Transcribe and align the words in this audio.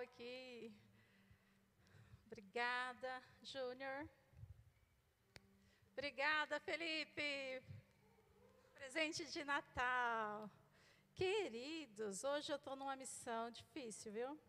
aqui. 0.00 0.72
Obrigada, 2.26 3.22
Júnior. 3.42 4.08
Obrigada, 5.92 6.58
Felipe. 6.60 7.62
Presente 8.74 9.26
de 9.26 9.44
Natal. 9.44 10.50
Queridos, 11.14 12.24
hoje 12.24 12.50
eu 12.50 12.56
estou 12.56 12.76
numa 12.76 12.96
missão 12.96 13.50
difícil, 13.50 14.10
viu? 14.10 14.40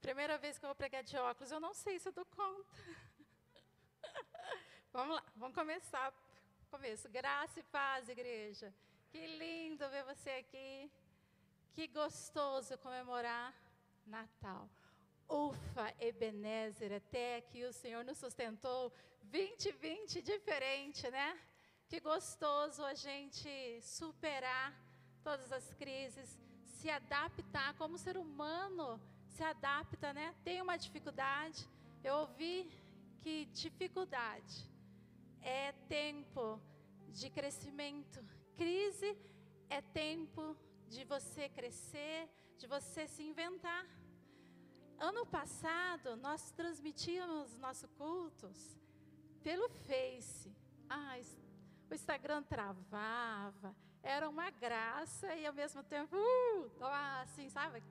Primeira 0.00 0.38
vez 0.38 0.58
que 0.58 0.64
eu 0.64 0.68
vou 0.68 0.74
pregar 0.74 1.02
de 1.02 1.16
óculos, 1.18 1.52
eu 1.52 1.60
não 1.60 1.74
sei 1.74 1.98
se 1.98 2.08
eu 2.08 2.12
dou 2.12 2.24
conta. 2.24 2.78
vamos 4.90 5.16
lá, 5.16 5.24
vamos 5.36 5.54
começar. 5.54 6.10
Começo. 6.70 7.06
Graça 7.10 7.60
e 7.60 7.62
paz, 7.64 8.08
igreja. 8.08 8.72
Que 9.10 9.26
lindo 9.36 9.90
ver 9.90 10.04
você 10.04 10.30
aqui. 10.30 10.90
Que 11.74 11.86
gostoso 11.88 12.78
comemorar 12.78 13.54
Natal. 14.10 14.68
Ufa, 15.28 15.94
Ebenezer, 16.00 16.92
até 16.92 17.40
que 17.40 17.64
o 17.64 17.72
Senhor 17.72 18.04
nos 18.04 18.18
sustentou 18.18 18.92
2020 19.22 20.20
diferente, 20.20 21.08
né? 21.10 21.38
Que 21.88 22.00
gostoso 22.00 22.84
a 22.84 22.94
gente 22.94 23.80
superar 23.80 24.68
todas 25.22 25.50
as 25.52 25.72
crises, 25.74 26.38
se 26.64 26.90
adaptar 26.90 27.74
como 27.78 27.96
ser 27.96 28.16
humano 28.16 29.00
se 29.40 29.44
adapta, 29.44 30.12
né? 30.12 30.34
Tem 30.44 30.60
uma 30.60 30.76
dificuldade. 30.76 31.66
Eu 32.04 32.14
ouvi 32.16 32.70
que 33.22 33.46
dificuldade 33.46 34.68
é 35.40 35.72
tempo 35.88 36.60
de 37.08 37.30
crescimento. 37.30 38.22
Crise 38.56 39.16
é 39.70 39.80
tempo 39.80 40.56
de 40.88 41.04
você 41.04 41.48
crescer, 41.48 42.28
de 42.58 42.66
você 42.66 43.06
se 43.06 43.22
inventar. 43.22 43.86
Ano 45.00 45.24
passado, 45.24 46.14
nós 46.16 46.50
transmitíamos 46.50 47.56
nossos 47.56 47.90
cultos 47.92 48.76
pelo 49.42 49.66
Face. 49.70 50.54
Ah, 50.90 51.18
o 51.90 51.94
Instagram 51.94 52.42
travava, 52.42 53.74
era 54.02 54.28
uma 54.28 54.50
graça 54.50 55.34
e 55.34 55.46
ao 55.46 55.54
mesmo 55.54 55.82
tempo, 55.82 56.14
uh, 56.14 56.84
assim, 57.22 57.48
sabe? 57.48 57.82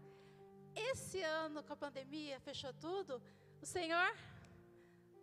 Esse 0.76 1.24
ano, 1.24 1.64
com 1.64 1.74
a 1.74 1.76
pandemia, 1.76 2.40
fechou 2.42 2.72
tudo, 2.76 3.20
o 3.60 3.66
Senhor 3.66 4.16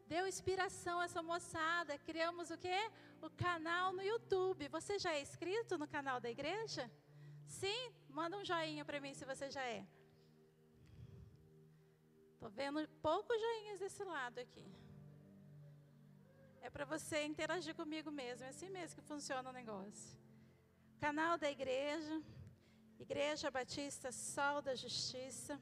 deu 0.09 0.27
inspiração 0.27 0.98
a 0.98 1.05
essa 1.05 1.23
moçada. 1.23 1.97
Criamos 1.98 2.51
o 2.51 2.59
quê? 2.59 2.91
O 3.23 3.31
canal 3.31 3.92
no 3.92 4.03
YouTube. 4.03 4.67
Você 4.70 4.98
já 4.98 5.14
é 5.14 5.23
inscrito 5.23 5.79
no 5.79 5.87
canal 5.87 6.20
da 6.20 6.29
igreja? 6.29 6.91
Sim? 7.47 7.92
Manda 8.09 8.37
um 8.37 8.45
joinha 8.45 8.84
para 8.84 9.01
mim 9.01 9.14
se 9.14 9.25
você 9.25 9.48
já 9.48 9.62
é. 9.62 9.87
Estou 12.47 12.64
vendo 12.64 12.89
poucos 13.02 13.36
joinhas 13.44 13.80
desse 13.80 14.05
lado 14.05 14.39
aqui. 14.39 14.64
É 16.61 16.70
para 16.70 16.84
você 16.84 17.25
interagir 17.25 17.75
comigo 17.75 18.08
mesmo. 18.12 18.44
É 18.44 18.50
assim 18.50 18.70
mesmo 18.70 19.00
que 19.00 19.08
funciona 19.08 19.50
o 19.50 19.52
negócio. 19.52 20.16
Canal 21.00 21.36
da 21.36 21.50
igreja. 21.50 22.22
Igreja 23.00 23.50
Batista 23.50 24.12
Sol 24.12 24.62
da 24.62 24.77
Justiça. 24.77 25.61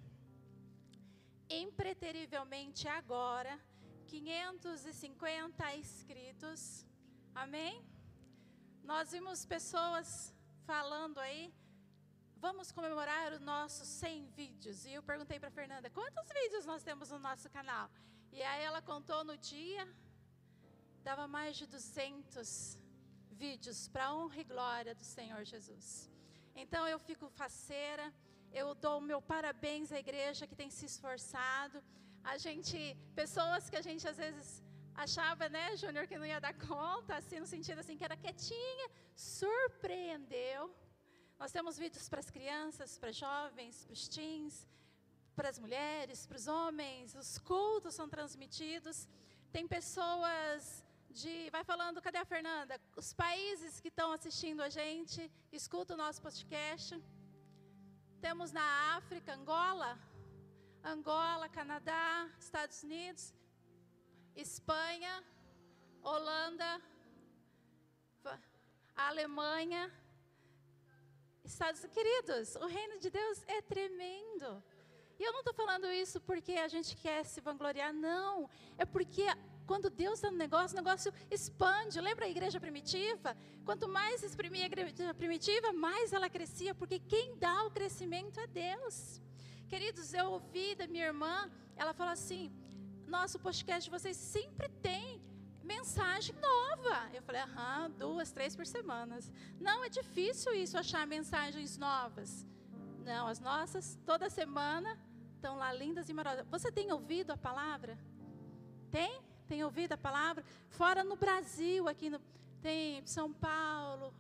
Impreterivelmente 1.49 2.87
agora, 2.87 3.59
550 4.07 5.77
inscritos. 5.77 6.87
Amém? 7.35 7.83
Nós 8.83 9.13
vimos 9.13 9.47
pessoas 9.47 10.35
falando 10.67 11.19
aí, 11.19 11.51
vamos 12.47 12.71
comemorar 12.79 13.27
os 13.37 13.43
nossos 13.53 13.89
100 13.89 14.27
vídeos. 14.39 14.79
E 14.87 14.91
eu 14.97 15.03
perguntei 15.11 15.39
para 15.43 15.51
Fernanda, 15.59 15.89
quantos 15.99 16.27
vídeos 16.39 16.65
nós 16.71 16.83
temos 16.89 17.07
no 17.15 17.19
nosso 17.27 17.49
canal? 17.57 17.87
E 18.37 18.41
aí 18.49 18.63
ela 18.69 18.81
contou 18.91 19.21
no 19.29 19.37
dia, 19.53 19.85
dava 21.09 21.25
mais 21.37 21.53
de 21.61 21.67
200 21.77 22.51
vídeos 23.45 23.79
para 23.93 24.13
honra 24.15 24.41
e 24.43 24.47
glória 24.53 24.95
do 25.01 25.07
Senhor 25.17 25.43
Jesus. 25.53 25.87
Então 26.63 26.83
eu 26.93 26.99
fico 27.09 27.33
faceira, 27.41 28.07
eu 28.61 28.69
dou 28.85 28.99
meu 29.11 29.21
parabéns 29.33 29.91
à 29.91 29.99
igreja 30.05 30.47
que 30.51 30.61
tem 30.63 30.71
se 30.79 30.85
esforçado. 30.93 31.79
A 32.33 32.37
gente, 32.45 32.79
pessoas 33.23 33.71
que 33.71 33.79
a 33.83 33.85
gente 33.89 34.07
às 34.13 34.19
vezes 34.25 34.49
achava, 35.07 35.49
né, 35.57 35.67
Júnior, 35.83 36.07
que 36.11 36.19
não 36.21 36.31
ia 36.33 36.43
dar 36.49 36.55
conta, 36.73 37.13
assim, 37.21 37.41
no 37.45 37.51
sentido 37.57 37.79
assim, 37.83 37.97
que 37.97 38.09
era 38.11 38.23
quietinha, 38.25 38.87
surpreendeu. 39.17 40.63
Nós 41.45 41.53
temos 41.53 41.77
vídeos 41.77 42.09
para 42.09 42.21
as 42.25 42.31
crianças, 42.37 42.91
para 43.01 43.13
jovens, 43.13 43.85
para 43.85 43.93
os 43.93 44.05
teens, 44.09 44.55
para 45.37 45.49
as 45.51 45.59
mulheres, 45.65 46.25
para 46.29 46.39
os 46.41 46.47
homens, 46.47 47.15
os 47.23 47.33
cultos 47.51 47.95
são 47.99 48.07
transmitidos. 48.15 49.07
Tem 49.53 49.65
pessoas 49.69 50.83
de. 51.11 51.51
Vai 51.51 51.63
falando, 51.63 52.01
cadê 52.01 52.17
a 52.17 52.25
Fernanda? 52.25 52.81
Os 52.97 53.13
países 53.13 53.79
que 53.79 53.89
estão 53.89 54.09
assistindo 54.11 54.63
a 54.63 54.71
gente, 54.71 55.31
escuta 55.53 55.93
o 55.93 55.99
nosso 55.99 56.23
podcast. 56.27 56.99
Temos 58.23 58.51
na 58.51 58.67
África, 58.97 59.35
Angola, 59.35 59.93
Angola, 60.83 61.47
Canadá, 61.59 62.07
Estados 62.41 62.83
Unidos, 62.83 63.35
Espanha, 64.35 65.15
Holanda, 66.03 66.71
Alemanha, 68.97 69.85
Estados 71.45 71.85
Queridos, 71.85 72.57
o 72.57 72.67
reino 72.67 72.99
de 72.99 73.11
Deus 73.11 73.45
é 73.47 73.61
tremendo. 73.61 74.63
E 75.19 75.23
eu 75.23 75.33
não 75.33 75.41
estou 75.41 75.55
falando 75.55 75.87
isso 75.87 76.21
porque 76.21 76.53
a 76.53 76.69
gente 76.69 76.97
quer 76.97 77.25
se 77.25 77.41
vangloriar, 77.41 77.93
não. 77.93 78.49
É 78.79 78.85
porque 78.85 79.27
quando 79.67 79.91
Deus 79.91 80.15
está 80.15 80.31
no 80.31 80.39
negócio, 80.39 80.75
o 80.77 80.83
negócio 80.83 81.13
expande. 81.31 82.01
Lembra 82.01 82.25
a 82.25 82.29
igreja 82.29 82.59
primitiva? 82.59 83.37
Quanto 83.65 83.87
mais 83.87 84.23
exprimia 84.23 84.65
a 84.65 84.67
igreja 84.67 85.15
primitiva, 85.15 85.73
mais 85.73 86.13
ela 86.13 86.29
crescia, 86.29 86.75
porque 86.75 86.99
quem 86.99 87.37
dá 87.37 87.65
o 87.67 87.71
crescimento 87.71 88.41
é 88.41 88.47
Deus. 88.47 89.21
Queridos, 89.69 90.13
eu 90.15 90.33
ouvi 90.33 90.75
da 90.75 90.87
minha 90.87 91.07
irmã, 91.07 91.51
ela 91.77 91.93
falou 91.93 92.13
assim: 92.13 92.51
nosso 93.07 93.39
podcast 93.39 93.85
de 93.85 93.91
vocês 93.91 94.17
sempre 94.17 94.69
tem 94.83 95.24
mensagem 95.65 96.35
nova. 96.37 97.09
Eu 97.13 97.23
falei, 97.23 97.41
aham, 97.43 97.91
duas, 97.91 98.31
três 98.31 98.55
por 98.55 98.67
semana. 98.67 99.19
Não, 99.61 99.85
é 99.85 99.89
difícil 99.89 100.53
isso, 100.55 100.79
achar 100.79 101.07
mensagens 101.07 101.77
novas. 101.77 102.47
Não, 103.05 103.27
as 103.27 103.41
nossas, 103.41 103.99
toda 104.07 104.31
semana, 104.31 104.99
estão 105.35 105.57
lá 105.57 105.73
lindas 105.73 106.09
e 106.09 106.15
maravilhosas. 106.15 106.51
Você 106.51 106.71
tem 106.71 106.93
ouvido 106.93 107.33
a 107.33 107.37
palavra? 107.37 107.99
Tem? 108.91 109.21
Tem 109.47 109.65
ouvido 109.65 109.93
a 109.93 109.99
palavra? 109.99 110.45
Fora 110.69 111.03
no 111.03 111.17
Brasil, 111.17 111.89
aqui 111.89 112.09
no, 112.09 112.21
tem 112.63 113.05
São 113.07 113.33
Paulo, 113.33 114.15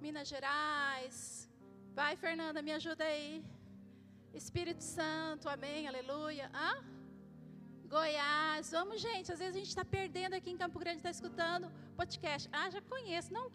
Minas 0.00 0.28
Gerais. 0.28 1.48
Vai, 1.94 2.16
Fernanda, 2.16 2.60
me 2.60 2.72
ajuda 2.72 3.04
aí. 3.04 3.44
Espírito 4.34 4.82
Santo, 4.82 5.48
amém, 5.48 5.88
aleluia. 5.88 6.50
Hã? 6.52 6.95
Goiás, 7.86 8.70
vamos, 8.72 9.00
gente. 9.00 9.30
Às 9.32 9.38
vezes 9.38 9.54
a 9.54 9.58
gente 9.58 9.68
está 9.68 9.84
perdendo 9.84 10.34
aqui 10.34 10.50
em 10.50 10.56
Campo 10.56 10.78
Grande, 10.78 10.98
está 10.98 11.10
escutando 11.10 11.70
podcast. 11.96 12.48
Ah, 12.52 12.68
já 12.68 12.80
conheço. 12.82 13.32
Não, 13.32 13.50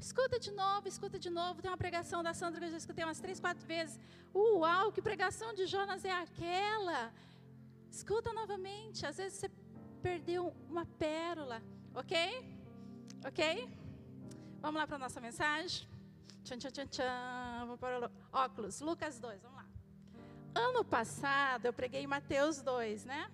escuta 0.00 0.38
de 0.38 0.50
novo, 0.50 0.88
escuta 0.88 1.18
de 1.18 1.28
novo. 1.28 1.60
Tem 1.60 1.70
uma 1.70 1.76
pregação 1.76 2.22
da 2.22 2.32
Sandra 2.32 2.60
que 2.60 2.66
eu 2.66 2.70
já 2.70 2.78
escutei 2.78 3.04
umas 3.04 3.20
três, 3.20 3.38
quatro 3.38 3.66
vezes. 3.66 4.00
Uau, 4.34 4.90
que 4.90 5.02
pregação 5.02 5.52
de 5.54 5.66
Jonas 5.66 6.04
é 6.04 6.10
aquela? 6.10 7.12
Escuta 7.90 8.32
novamente. 8.32 9.04
Às 9.04 9.18
vezes 9.18 9.38
você 9.38 9.50
perdeu 10.02 10.54
uma 10.68 10.86
pérola, 10.86 11.62
ok? 11.94 12.16
Ok? 13.26 13.68
Vamos 14.60 14.80
lá 14.80 14.86
para 14.86 14.96
a 14.96 15.04
nossa 15.06 15.20
mensagem. 15.20 15.86
Tchan, 16.42 16.58
tchan, 16.58 16.70
tchan, 16.70 16.86
tchan. 16.86 17.58
Vamos 17.60 17.78
para 17.78 18.06
o 18.06 18.10
óculos. 18.32 18.80
Lucas 18.80 19.18
2, 19.18 19.42
vamos 19.42 19.58
lá. 19.58 19.66
Ano 20.54 20.84
passado 20.84 21.66
eu 21.66 21.72
preguei 21.72 22.06
Mateus 22.06 22.62
2, 22.62 23.04
né? 23.04 23.30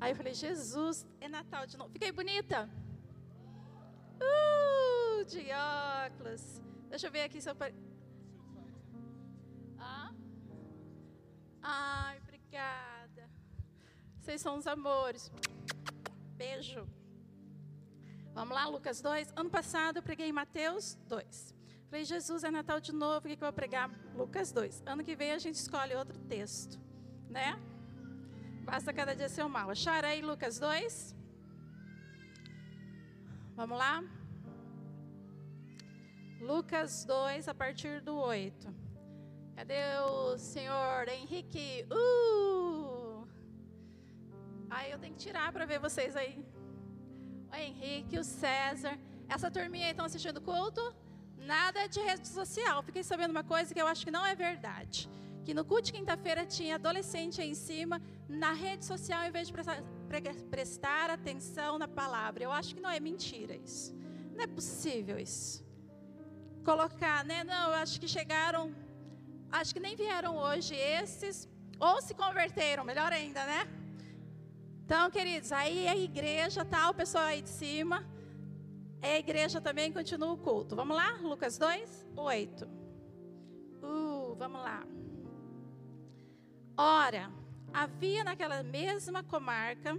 Aí 0.00 0.12
eu 0.12 0.16
falei, 0.16 0.34
Jesus, 0.34 1.06
é 1.20 1.28
Natal 1.28 1.66
de 1.66 1.76
novo. 1.76 1.90
Fiquei 1.90 2.12
bonita? 2.12 2.68
Uh, 4.20 5.24
de 5.24 5.48
óculos. 6.06 6.60
Deixa 6.88 7.06
eu 7.08 7.10
ver 7.10 7.22
aqui 7.22 7.40
se 7.40 7.50
eu. 7.50 7.56
Ah? 9.78 10.12
Ai, 11.62 12.18
obrigada. 12.18 13.28
Vocês 14.20 14.40
são 14.40 14.56
os 14.56 14.66
amores. 14.66 15.32
Beijo. 16.36 16.88
Vamos 18.32 18.54
lá, 18.54 18.68
Lucas 18.68 19.00
2. 19.00 19.32
Ano 19.34 19.50
passado 19.50 19.96
eu 19.96 20.02
preguei 20.02 20.30
Mateus 20.32 20.94
2. 21.08 21.54
Falei, 21.90 22.04
Jesus, 22.04 22.44
é 22.44 22.50
Natal 22.50 22.78
de 22.80 22.92
novo, 22.92 23.26
o 23.26 23.28
que, 23.28 23.36
que 23.36 23.42
eu 23.42 23.48
vou 23.48 23.52
pregar? 23.52 23.90
Lucas 24.14 24.52
2. 24.52 24.82
Ano 24.86 25.02
que 25.02 25.16
vem 25.16 25.32
a 25.32 25.38
gente 25.38 25.56
escolhe 25.56 25.94
outro 25.94 26.18
texto, 26.20 26.78
né? 27.28 27.58
Basta 28.70 28.92
cada 28.92 29.14
dia 29.16 29.30
ser 29.30 29.48
mal. 29.48 29.70
Acharam 29.70 30.08
aí 30.10 30.20
Lucas 30.20 30.58
2? 30.58 31.16
Vamos 33.56 33.78
lá? 33.78 34.04
Lucas 36.38 37.04
2, 37.06 37.48
a 37.48 37.54
partir 37.54 38.02
do 38.02 38.14
8. 38.16 38.74
Cadê 39.56 39.82
o 40.06 40.36
senhor 40.36 41.08
Henrique. 41.08 41.86
Uh! 41.90 43.26
Aí 44.68 44.90
eu 44.90 44.98
tenho 44.98 45.14
que 45.14 45.20
tirar 45.20 45.50
para 45.50 45.64
ver 45.64 45.78
vocês 45.80 46.14
aí. 46.14 46.34
O 47.50 47.56
Henrique, 47.56 48.18
o 48.18 48.22
César. 48.22 48.98
Essa 49.30 49.50
turminha 49.50 49.86
aí 49.86 49.92
estão 49.92 50.04
assistindo 50.04 50.42
culto? 50.42 50.94
Nada 51.38 51.86
de 51.86 52.00
rede 52.00 52.28
social. 52.28 52.82
Fiquei 52.82 53.02
sabendo 53.02 53.30
uma 53.30 53.44
coisa 53.44 53.72
que 53.72 53.80
eu 53.80 53.86
acho 53.86 54.04
que 54.04 54.10
não 54.10 54.26
é 54.26 54.34
verdade. 54.34 55.08
Que 55.48 55.54
no 55.54 55.64
culto 55.64 55.84
de 55.84 55.92
quinta-feira 55.92 56.44
tinha 56.44 56.74
adolescente 56.74 57.40
aí 57.40 57.48
em 57.48 57.54
cima, 57.54 58.02
na 58.28 58.52
rede 58.52 58.84
social, 58.84 59.24
em 59.24 59.30
vez 59.30 59.46
de 59.48 59.54
prestar, 59.54 59.82
prestar 60.50 61.08
atenção 61.08 61.78
na 61.78 61.88
palavra. 61.88 62.44
Eu 62.44 62.52
acho 62.52 62.74
que 62.74 62.82
não 62.82 62.90
é 62.90 63.00
mentira 63.00 63.56
isso. 63.56 63.96
Não 64.34 64.44
é 64.44 64.46
possível 64.46 65.18
isso. 65.18 65.64
Colocar, 66.62 67.24
né? 67.24 67.44
Não, 67.44 67.68
eu 67.68 67.76
acho 67.76 67.98
que 67.98 68.06
chegaram, 68.06 68.74
acho 69.50 69.72
que 69.72 69.80
nem 69.80 69.96
vieram 69.96 70.36
hoje 70.36 70.74
esses, 70.74 71.48
ou 71.80 72.02
se 72.02 72.12
converteram, 72.12 72.84
melhor 72.84 73.10
ainda, 73.10 73.42
né? 73.46 73.66
Então, 74.84 75.10
queridos, 75.10 75.50
aí 75.50 75.88
a 75.88 75.96
igreja, 75.96 76.62
tá? 76.62 76.90
O 76.90 76.94
pessoal 76.94 77.24
aí 77.24 77.40
de 77.40 77.48
cima 77.48 78.06
é 79.00 79.14
a 79.14 79.18
igreja 79.18 79.62
também 79.62 79.90
continua 79.90 80.30
o 80.30 80.36
culto. 80.36 80.76
Vamos 80.76 80.94
lá? 80.94 81.18
Lucas 81.22 81.56
2, 81.56 82.06
8. 82.14 82.68
Uh, 83.82 84.34
vamos 84.34 84.60
lá. 84.60 84.84
Ora, 86.80 87.28
havia 87.74 88.22
naquela 88.22 88.62
mesma 88.62 89.20
comarca 89.20 89.98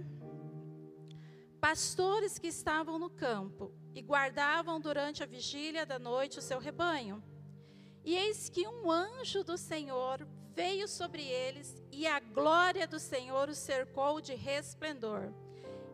pastores 1.60 2.38
que 2.38 2.46
estavam 2.46 2.98
no 2.98 3.10
campo 3.10 3.70
e 3.94 4.00
guardavam 4.00 4.80
durante 4.80 5.22
a 5.22 5.26
vigília 5.26 5.84
da 5.84 5.98
noite 5.98 6.38
o 6.38 6.42
seu 6.42 6.58
rebanho. 6.58 7.22
E 8.02 8.16
eis 8.16 8.48
que 8.48 8.66
um 8.66 8.90
anjo 8.90 9.44
do 9.44 9.58
Senhor 9.58 10.26
veio 10.54 10.88
sobre 10.88 11.22
eles 11.22 11.82
e 11.92 12.06
a 12.06 12.18
glória 12.18 12.88
do 12.88 12.98
Senhor 12.98 13.50
os 13.50 13.58
cercou 13.58 14.18
de 14.18 14.34
resplendor. 14.34 15.34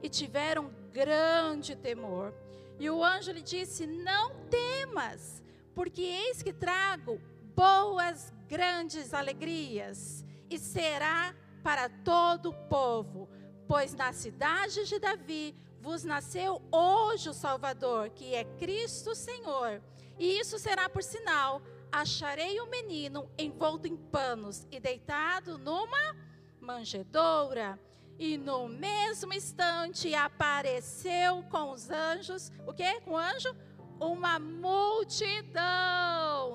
E 0.00 0.08
tiveram 0.08 0.70
grande 0.92 1.74
temor. 1.74 2.32
E 2.78 2.88
o 2.88 3.02
anjo 3.02 3.32
lhe 3.32 3.42
disse: 3.42 3.88
Não 3.88 4.30
temas, 4.48 5.42
porque 5.74 6.02
eis 6.02 6.44
que 6.44 6.52
trago 6.52 7.20
boas, 7.56 8.32
grandes 8.46 9.12
alegrias, 9.12 10.24
e 10.50 10.58
será 10.58 11.34
para 11.62 11.88
todo 11.88 12.50
o 12.50 12.68
povo, 12.68 13.28
pois 13.66 13.94
na 13.94 14.12
cidade 14.12 14.84
de 14.86 14.98
Davi 14.98 15.54
vos 15.80 16.04
nasceu 16.04 16.62
hoje 16.70 17.28
o 17.28 17.34
Salvador, 17.34 18.10
que 18.10 18.34
é 18.34 18.44
Cristo 18.44 19.14
Senhor. 19.14 19.82
E 20.18 20.38
isso 20.38 20.58
será 20.58 20.88
por 20.88 21.02
sinal: 21.02 21.62
acharei 21.90 22.60
o 22.60 22.64
um 22.64 22.70
menino 22.70 23.30
envolto 23.38 23.86
em 23.86 23.96
panos 23.96 24.66
e 24.70 24.80
deitado 24.80 25.58
numa 25.58 26.16
manjedoura. 26.60 27.78
E 28.18 28.38
no 28.38 28.66
mesmo 28.66 29.34
instante 29.34 30.14
apareceu 30.14 31.42
com 31.50 31.70
os 31.70 31.90
anjos, 31.90 32.50
o 32.66 32.72
que? 32.72 33.00
Com 33.02 33.12
o 33.12 33.16
anjo? 33.16 33.54
Uma 33.98 34.38
multidão 34.38 35.56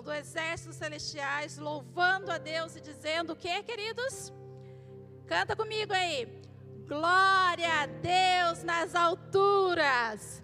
do 0.03 0.13
exército 0.13 0.73
celestiais 0.73 1.57
louvando 1.57 2.31
a 2.31 2.38
Deus 2.38 2.75
e 2.75 2.81
dizendo 2.81 3.33
o 3.33 3.35
que, 3.35 3.63
queridos? 3.63 4.31
Canta 5.25 5.55
comigo 5.55 5.91
aí. 5.91 6.27
Glória 6.88 7.81
a 7.81 7.85
Deus 7.85 8.63
nas 8.63 8.93
alturas, 8.93 10.43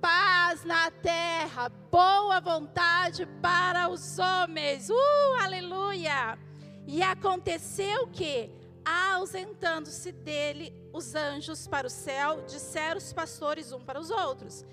paz 0.00 0.62
na 0.62 0.90
terra, 0.90 1.68
boa 1.90 2.40
vontade 2.40 3.26
para 3.42 3.88
os 3.88 4.18
homens. 4.18 4.88
Uh, 4.90 5.36
aleluia! 5.42 6.38
E 6.86 7.02
aconteceu 7.02 8.06
que 8.08 8.52
ausentando-se 8.84 10.12
dele 10.12 10.72
os 10.92 11.14
anjos 11.16 11.66
para 11.66 11.86
o 11.86 11.90
céu, 11.90 12.42
disseram 12.42 12.98
os 12.98 13.12
pastores 13.12 13.72
um 13.72 13.80
para 13.80 13.98
os 13.98 14.10
outros: 14.10 14.64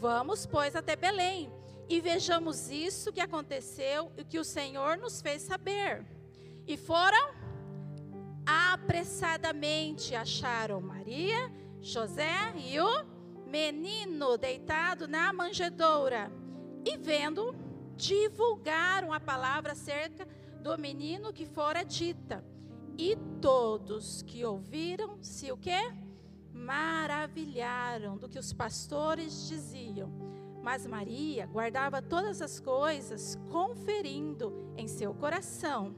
Vamos, 0.00 0.46
pois, 0.46 0.74
até 0.74 0.96
Belém 0.96 1.52
e 1.86 2.00
vejamos 2.00 2.70
isso 2.70 3.12
que 3.12 3.20
aconteceu 3.20 4.10
e 4.16 4.24
que 4.24 4.38
o 4.38 4.44
Senhor 4.44 4.96
nos 4.96 5.20
fez 5.20 5.42
saber. 5.42 6.06
E 6.66 6.74
foram 6.78 7.34
apressadamente 8.46 10.14
acharam 10.14 10.80
Maria, 10.80 11.52
José 11.82 12.54
e 12.56 12.80
o 12.80 13.04
menino 13.46 14.38
deitado 14.38 15.06
na 15.06 15.34
manjedoura. 15.34 16.32
E 16.82 16.96
vendo, 16.96 17.54
divulgaram 17.94 19.12
a 19.12 19.20
palavra 19.20 19.72
acerca 19.72 20.26
do 20.62 20.78
menino 20.78 21.30
que 21.30 21.44
fora 21.44 21.84
dita. 21.84 22.42
E 22.96 23.18
todos 23.42 24.22
que 24.22 24.46
ouviram 24.46 25.22
se 25.22 25.52
o 25.52 25.58
quê? 25.58 25.92
Maravilharam 26.52 28.16
do 28.16 28.28
que 28.28 28.38
os 28.38 28.52
pastores 28.52 29.48
diziam. 29.48 30.10
Mas 30.62 30.86
Maria 30.86 31.46
guardava 31.46 32.02
todas 32.02 32.42
as 32.42 32.60
coisas, 32.60 33.38
conferindo 33.50 34.52
em 34.76 34.86
seu 34.86 35.14
coração. 35.14 35.94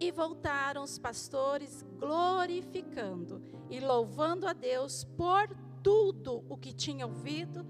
E 0.00 0.12
voltaram 0.12 0.84
os 0.84 0.98
pastores 0.98 1.84
glorificando 1.98 3.42
e 3.68 3.80
louvando 3.80 4.46
a 4.46 4.52
Deus 4.52 5.04
por 5.16 5.48
tudo 5.82 6.44
o 6.48 6.56
que 6.56 6.72
tinham 6.72 7.08
ouvido 7.08 7.66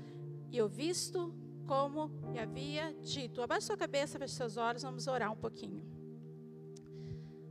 e 0.50 0.62
visto, 0.69 1.34
como 1.66 2.11
lhe 2.32 2.38
havia 2.38 2.94
dito. 3.02 3.43
Abaixe 3.43 3.66
sua 3.66 3.76
cabeça, 3.76 4.19
feche 4.19 4.34
seus 4.34 4.56
olhos, 4.56 4.82
vamos 4.82 5.06
orar 5.06 5.32
um 5.32 5.37
pouquinho. 5.37 5.98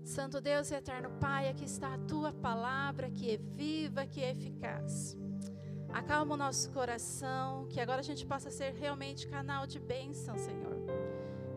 Santo 0.08 0.40
Deus 0.40 0.72
e 0.72 0.76
eterno 0.76 1.10
Pai, 1.20 1.50
aqui 1.50 1.66
está 1.66 1.94
a 1.94 1.98
tua 1.98 2.32
palavra 2.32 3.12
que 3.12 3.30
é 3.32 3.38
viva, 3.38 4.06
que 4.08 4.24
é 4.24 4.32
eficaz. 4.32 5.18
Acalma 5.92 6.34
o 6.36 6.38
nosso 6.38 6.72
coração, 6.72 7.68
que 7.68 7.82
agora 7.82 8.00
a 8.00 8.04
gente 8.04 8.26
possa 8.26 8.50
ser 8.50 8.74
realmente 8.74 9.28
canal 9.28 9.68
de 9.68 9.80
bênção, 9.80 10.38
Senhor. 10.38 10.78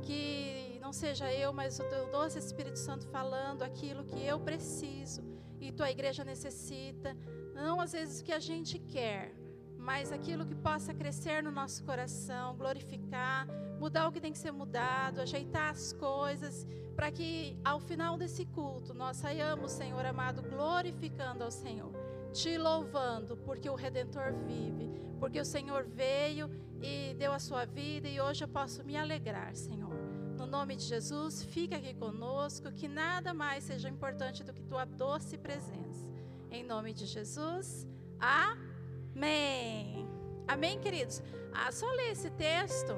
Que 0.02 0.81
não 0.82 0.93
seja 0.93 1.32
eu, 1.32 1.52
mas 1.52 1.79
o 1.79 1.85
teu 1.85 2.11
doce 2.11 2.41
Espírito 2.41 2.79
Santo 2.79 3.06
falando 3.06 3.62
aquilo 3.62 4.05
que 4.05 4.20
eu 4.20 4.41
preciso 4.41 5.23
e 5.61 5.70
tua 5.70 5.88
igreja 5.88 6.25
necessita, 6.25 7.17
não 7.55 7.81
às 7.81 7.93
vezes 7.93 8.20
o 8.20 8.25
que 8.25 8.32
a 8.32 8.41
gente 8.41 8.81
quer, 8.81 9.32
mas 9.79 10.11
aquilo 10.11 10.44
que 10.44 10.56
possa 10.56 10.93
crescer 10.93 11.41
no 11.41 11.53
nosso 11.53 11.85
coração, 11.85 12.56
glorificar, 12.56 13.46
mudar 13.81 14.06
o 14.06 14.12
que 14.12 14.21
tem 14.21 14.31
que 14.31 14.38
ser 14.38 14.53
mudado, 14.53 15.23
ajeitar 15.23 15.71
as 15.71 15.94
coisas, 15.94 16.67
para 16.94 17.11
que 17.11 17.59
ao 17.65 17.81
final 17.81 18.19
desse 18.19 18.44
culto 18.44 18.93
nós 18.93 19.17
saiamos, 19.17 19.73
Senhor 19.73 20.05
amado, 20.05 20.43
glorificando 20.43 21.43
ao 21.43 21.51
Senhor, 21.51 21.91
te 22.31 22.58
louvando, 22.58 23.39
porque 23.39 23.70
o 23.70 23.75
Redentor 23.75 24.34
vive, 24.46 24.91
porque 25.19 25.41
o 25.41 25.44
Senhor 25.46 25.84
veio 25.84 26.51
e 26.82 27.15
deu 27.15 27.32
a 27.32 27.39
sua 27.39 27.65
vida 27.65 28.06
e 28.06 28.20
hoje 28.20 28.44
eu 28.44 28.49
posso 28.49 28.84
me 28.84 28.99
alegrar, 28.99 29.56
Senhor. 29.56 29.94
No 30.37 30.46
nome 30.46 30.77
de 30.77 30.84
Jesus, 30.84 31.43
fica 31.43 31.77
aqui 31.77 31.94
conosco, 31.94 32.70
que 32.72 32.87
nada 32.87 33.32
mais 33.32 33.65
seja 33.65 33.89
importante 33.89 34.44
do 34.44 34.53
que 34.53 34.63
tua 34.63 34.84
doce 34.84 35.39
presença. 35.39 36.06
Em 36.51 36.63
nome 36.63 36.93
de 36.93 37.06
Jesus, 37.06 37.87
amém. 38.19 40.06
Amém, 40.46 40.79
queridos? 40.81 41.22
Ah, 41.55 41.72
só 41.72 41.87
ler 41.93 42.10
esse 42.10 42.31
texto 42.31 42.94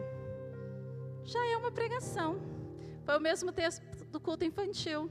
já 1.25 1.45
é 1.47 1.57
uma 1.57 1.71
pregação. 1.71 2.41
Foi 3.05 3.17
o 3.17 3.21
mesmo 3.21 3.53
texto 3.53 3.83
do 4.07 4.21
culto 4.21 4.45
infantil. 4.45 5.11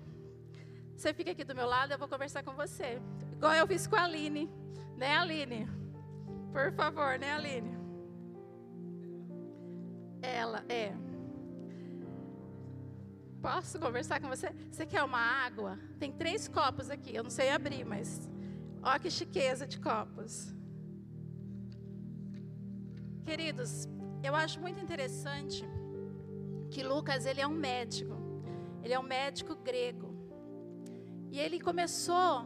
Você 0.96 1.14
fica 1.14 1.32
aqui 1.32 1.44
do 1.44 1.56
meu 1.56 1.66
lado, 1.66 1.92
eu 1.92 1.98
vou 1.98 2.08
conversar 2.08 2.44
com 2.44 2.54
você. 2.54 3.02
Igual 3.34 3.54
eu 3.54 3.68
fiz 3.68 3.88
com 3.88 3.96
a 3.96 4.04
Aline. 4.04 4.50
Né, 4.96 5.18
Aline? 5.18 5.68
Por 6.52 6.72
favor, 6.74 7.18
né, 7.18 7.34
Aline? 7.34 7.76
Ela 10.22 10.64
é. 10.70 10.94
Posso 13.42 13.80
conversar 13.80 14.22
com 14.22 14.28
você? 14.28 14.54
Você 14.72 14.86
quer 14.86 15.04
uma 15.04 15.18
água? 15.18 15.80
Tem 15.98 16.12
três 16.12 16.48
copos 16.48 16.90
aqui. 16.92 17.16
Eu 17.16 17.24
não 17.24 17.32
sei 17.32 17.50
abrir, 17.50 17.84
mas. 17.84 18.30
Olha 18.84 19.00
que 19.00 19.10
chiqueza 19.10 19.66
de 19.66 19.80
copos. 19.80 20.54
Queridos, 23.26 23.88
eu 24.24 24.36
acho 24.36 24.60
muito 24.60 24.80
interessante 24.80 25.66
que 26.72 26.82
Lucas 26.82 27.26
ele 27.26 27.42
é 27.42 27.48
um 27.54 27.60
médico. 27.70 28.16
Ele 28.84 28.94
é 28.94 29.00
um 29.00 29.04
médico 29.04 29.54
grego. 29.56 30.10
E 31.32 31.40
ele 31.40 31.60
começou 31.60 32.46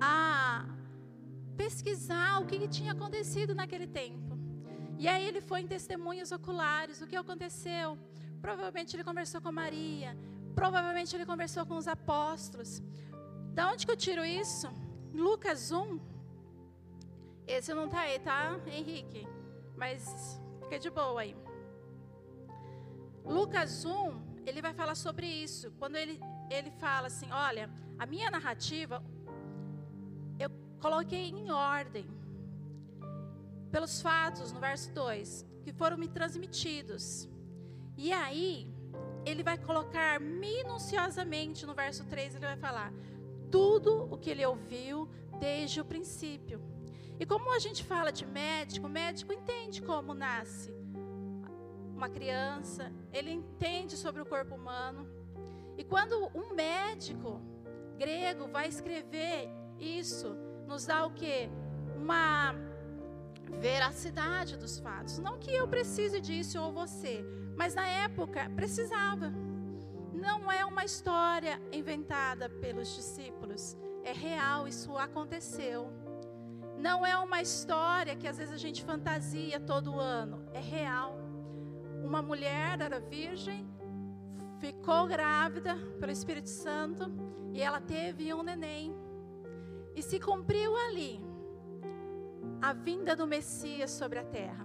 a 0.00 0.66
pesquisar 1.56 2.40
o 2.40 2.46
que, 2.46 2.68
tinha 2.68 2.92
acontecido 2.92 3.54
naquele 3.54 3.86
tempo. 3.86 4.32
E 4.98 5.08
aí 5.08 5.24
ele 5.26 5.40
foi 5.40 5.60
em 5.60 5.66
testemunhos 5.66 6.32
oculares, 6.32 7.00
o 7.00 7.06
que 7.06 7.16
aconteceu. 7.16 7.98
Provavelmente 8.40 8.94
ele 8.96 9.04
conversou 9.04 9.40
com 9.40 9.52
Maria, 9.52 10.16
provavelmente 10.54 11.14
ele 11.16 11.26
conversou 11.32 11.64
com 11.64 11.76
os 11.76 11.88
apóstolos. 11.88 12.82
Da 13.54 13.70
onde 13.70 13.86
que 13.86 13.92
eu 13.92 13.96
tiro 13.96 14.24
isso? 14.24 14.68
Lucas 15.14 15.70
1. 15.70 15.98
Esse 17.46 17.72
não 17.72 17.86
está 17.86 18.00
aí, 18.00 18.18
tá, 18.18 18.58
Henrique? 18.66 19.26
Mas 19.76 20.40
fica 20.62 20.78
de 20.78 20.90
boa 20.90 21.20
aí. 21.20 21.45
Lucas 23.26 23.84
1, 23.84 24.42
ele 24.46 24.62
vai 24.62 24.72
falar 24.72 24.94
sobre 24.94 25.26
isso. 25.26 25.72
Quando 25.78 25.96
ele 25.96 26.20
ele 26.50 26.70
fala 26.70 27.06
assim: 27.08 27.30
Olha, 27.30 27.70
a 27.98 28.06
minha 28.06 28.30
narrativa 28.30 29.02
eu 30.38 30.50
coloquei 30.80 31.28
em 31.28 31.50
ordem 31.50 32.06
pelos 33.70 34.00
fatos, 34.00 34.52
no 34.52 34.60
verso 34.60 34.92
2, 34.92 35.44
que 35.62 35.72
foram 35.72 35.96
me 35.96 36.08
transmitidos. 36.08 37.28
E 37.96 38.12
aí, 38.12 38.72
ele 39.24 39.42
vai 39.42 39.58
colocar 39.58 40.20
minuciosamente 40.20 41.66
no 41.66 41.74
verso 41.74 42.04
3, 42.04 42.36
ele 42.36 42.46
vai 42.46 42.56
falar 42.56 42.92
tudo 43.50 44.08
o 44.10 44.16
que 44.16 44.30
ele 44.30 44.44
ouviu 44.44 45.08
desde 45.40 45.80
o 45.80 45.84
princípio. 45.84 46.60
E 47.18 47.24
como 47.24 47.52
a 47.52 47.58
gente 47.58 47.82
fala 47.82 48.12
de 48.12 48.26
médico, 48.26 48.86
o 48.86 48.90
médico 48.90 49.32
entende 49.32 49.80
como 49.80 50.14
nasce 50.14 50.75
uma 51.96 52.08
criança, 52.08 52.92
ele 53.12 53.30
entende 53.30 53.96
sobre 53.96 54.20
o 54.20 54.26
corpo 54.26 54.54
humano. 54.54 55.08
E 55.76 55.82
quando 55.82 56.30
um 56.34 56.54
médico 56.54 57.40
grego 57.98 58.46
vai 58.48 58.68
escrever 58.68 59.50
isso, 59.78 60.36
nos 60.66 60.86
dá 60.86 61.04
o 61.06 61.10
que? 61.10 61.48
Uma 61.96 62.54
veracidade 63.58 64.56
dos 64.56 64.78
fatos. 64.78 65.18
Não 65.18 65.38
que 65.38 65.52
eu 65.54 65.66
precise 65.66 66.20
disso 66.20 66.60
ou 66.60 66.72
você, 66.72 67.24
mas 67.56 67.74
na 67.74 67.86
época 67.86 68.50
precisava. 68.54 69.32
Não 70.12 70.50
é 70.50 70.64
uma 70.64 70.84
história 70.84 71.60
inventada 71.72 72.48
pelos 72.48 72.94
discípulos, 72.94 73.76
é 74.02 74.12
real, 74.12 74.66
isso 74.66 74.96
aconteceu. 74.96 75.92
Não 76.78 77.04
é 77.06 77.16
uma 77.16 77.40
história 77.40 78.14
que 78.14 78.28
às 78.28 78.38
vezes 78.38 78.52
a 78.52 78.58
gente 78.58 78.84
fantasia 78.84 79.58
todo 79.58 79.98
ano, 79.98 80.46
é 80.52 80.60
real. 80.60 81.25
Uma 82.06 82.22
mulher 82.22 82.80
era 82.80 83.00
virgem, 83.00 83.66
ficou 84.60 85.08
grávida 85.08 85.74
pelo 85.98 86.12
Espírito 86.12 86.48
Santo 86.48 87.10
e 87.52 87.60
ela 87.60 87.80
teve 87.80 88.32
um 88.32 88.44
neném. 88.44 88.94
E 89.92 90.00
se 90.00 90.20
cumpriu 90.20 90.76
ali 90.86 91.20
a 92.62 92.72
vinda 92.72 93.16
do 93.16 93.26
Messias 93.26 93.90
sobre 93.90 94.20
a 94.20 94.24
terra. 94.24 94.64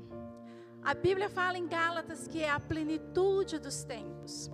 A 0.84 0.94
Bíblia 0.94 1.30
fala 1.30 1.58
em 1.58 1.68
Gálatas 1.68 2.28
que 2.28 2.44
é 2.44 2.50
a 2.52 2.60
plenitude 2.60 3.58
dos 3.58 3.84
tempos. 3.84 4.52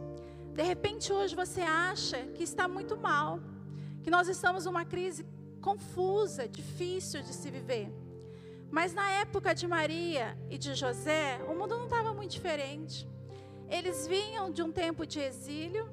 De 0.54 0.64
repente 0.64 1.12
hoje 1.12 1.36
você 1.36 1.62
acha 1.62 2.20
que 2.36 2.44
está 2.44 2.70
muito 2.70 2.96
mal, 2.96 3.42
que 4.02 4.10
nós 4.10 4.30
estamos 4.30 4.64
numa 4.64 4.86
crise 4.86 5.26
confusa, 5.60 6.48
difícil 6.48 7.22
de 7.22 7.34
se 7.34 7.52
viver. 7.52 7.92
Mas 8.70 8.94
na 8.94 9.10
época 9.12 9.56
de 9.56 9.66
Maria 9.68 10.38
e 10.50 10.58
de 10.58 10.76
José, 10.76 11.40
o 11.48 11.56
mundo 11.56 11.78
não 11.78 11.87
diferente. 12.28 13.08
Eles 13.70 14.08
vinham 14.08 14.52
de 14.52 14.62
um 14.62 14.72
tempo 14.72 15.06
de 15.06 15.20
exílio. 15.20 15.90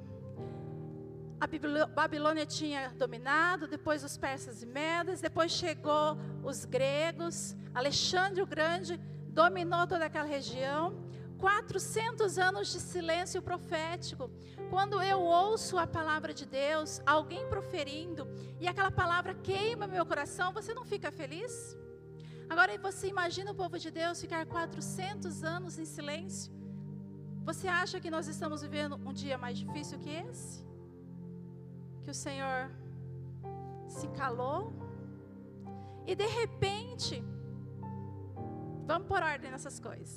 A 1.39 1.47
Babilônia 1.87 2.45
tinha 2.45 2.89
dominado, 2.89 3.67
depois 3.67 4.03
os 4.03 4.17
persas 4.17 4.63
e 4.63 4.65
medas, 4.65 5.19
depois 5.19 5.51
chegou 5.51 6.17
os 6.43 6.63
gregos. 6.65 7.55
Alexandre 7.73 8.41
o 8.41 8.45
Grande 8.45 8.97
dominou 9.27 9.85
toda 9.85 10.05
aquela 10.05 10.25
região. 10.25 11.03
400 11.37 12.37
anos 12.37 12.71
de 12.71 12.79
silêncio 12.79 13.41
profético. 13.41 14.31
Quando 14.69 15.01
eu 15.01 15.19
ouço 15.19 15.77
a 15.77 15.85
palavra 15.85 16.33
de 16.33 16.45
Deus, 16.45 17.01
alguém 17.05 17.45
proferindo, 17.47 18.27
e 18.59 18.67
aquela 18.67 18.89
palavra 18.89 19.33
queima 19.35 19.85
meu 19.85 20.05
coração, 20.05 20.53
você 20.53 20.73
não 20.73 20.85
fica 20.85 21.11
feliz? 21.11 21.77
Agora 22.55 22.77
você 22.87 23.07
imagina 23.13 23.51
o 23.51 23.57
povo 23.61 23.77
de 23.85 23.89
Deus 23.99 24.21
ficar 24.25 24.43
400 24.45 25.43
anos 25.43 25.77
em 25.77 25.87
silêncio? 25.95 26.53
Você 27.49 27.67
acha 27.67 27.99
que 28.03 28.09
nós 28.15 28.27
estamos 28.33 28.61
vivendo 28.65 28.95
um 29.09 29.13
dia 29.23 29.37
mais 29.37 29.57
difícil 29.63 29.99
que 30.03 30.09
esse? 30.09 30.63
Que 32.03 32.11
o 32.11 32.19
Senhor 32.25 32.61
se 33.97 34.07
calou? 34.19 34.61
E 36.07 36.15
de 36.15 36.27
repente, 36.39 37.15
vamos 38.91 39.09
por 39.09 39.21
ordem 39.21 39.51
nessas 39.51 39.77
coisas 39.89 40.13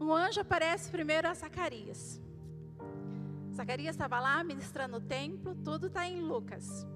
um 0.00 0.12
anjo 0.12 0.40
aparece 0.40 0.90
primeiro 0.90 1.26
a 1.28 1.34
Zacarias. 1.34 2.20
Zacarias 3.54 3.94
estava 3.94 4.20
lá 4.20 4.42
ministrando 4.44 4.98
o 4.98 5.00
templo, 5.00 5.54
tudo 5.64 5.86
está 5.86 6.06
em 6.06 6.20
Lucas. 6.20 6.86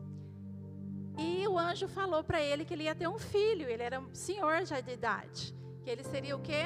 E 1.18 1.46
o 1.48 1.58
anjo 1.58 1.88
falou 1.88 2.22
para 2.22 2.40
ele 2.40 2.64
que 2.64 2.72
ele 2.72 2.84
ia 2.84 2.94
ter 2.94 3.08
um 3.08 3.18
filho, 3.18 3.68
ele 3.68 3.82
era 3.82 3.98
um 4.00 4.14
senhor 4.14 4.64
já 4.64 4.80
de 4.80 4.92
idade. 4.92 5.54
Que 5.82 5.90
ele 5.90 6.04
seria 6.04 6.36
o 6.36 6.40
quê? 6.40 6.64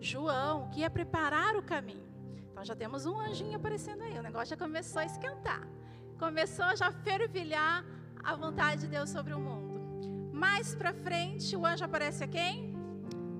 João, 0.00 0.68
que 0.70 0.80
ia 0.80 0.90
preparar 0.90 1.54
o 1.56 1.62
caminho. 1.62 2.08
Então 2.50 2.64
já 2.64 2.74
temos 2.74 3.04
um 3.04 3.18
anjinho 3.18 3.56
aparecendo 3.56 4.02
aí, 4.02 4.18
o 4.18 4.22
negócio 4.22 4.48
já 4.48 4.56
começou 4.56 5.00
a 5.00 5.04
esquentar. 5.04 5.68
Começou 6.18 6.64
a 6.64 6.74
já 6.74 6.90
fervilhar 6.90 7.84
a 8.22 8.34
vontade 8.34 8.82
de 8.82 8.86
Deus 8.88 9.10
sobre 9.10 9.34
o 9.34 9.40
mundo. 9.40 10.32
Mais 10.32 10.74
para 10.74 10.94
frente, 10.94 11.54
o 11.54 11.66
anjo 11.66 11.84
aparece 11.84 12.24
a 12.24 12.28
quem? 12.28 12.74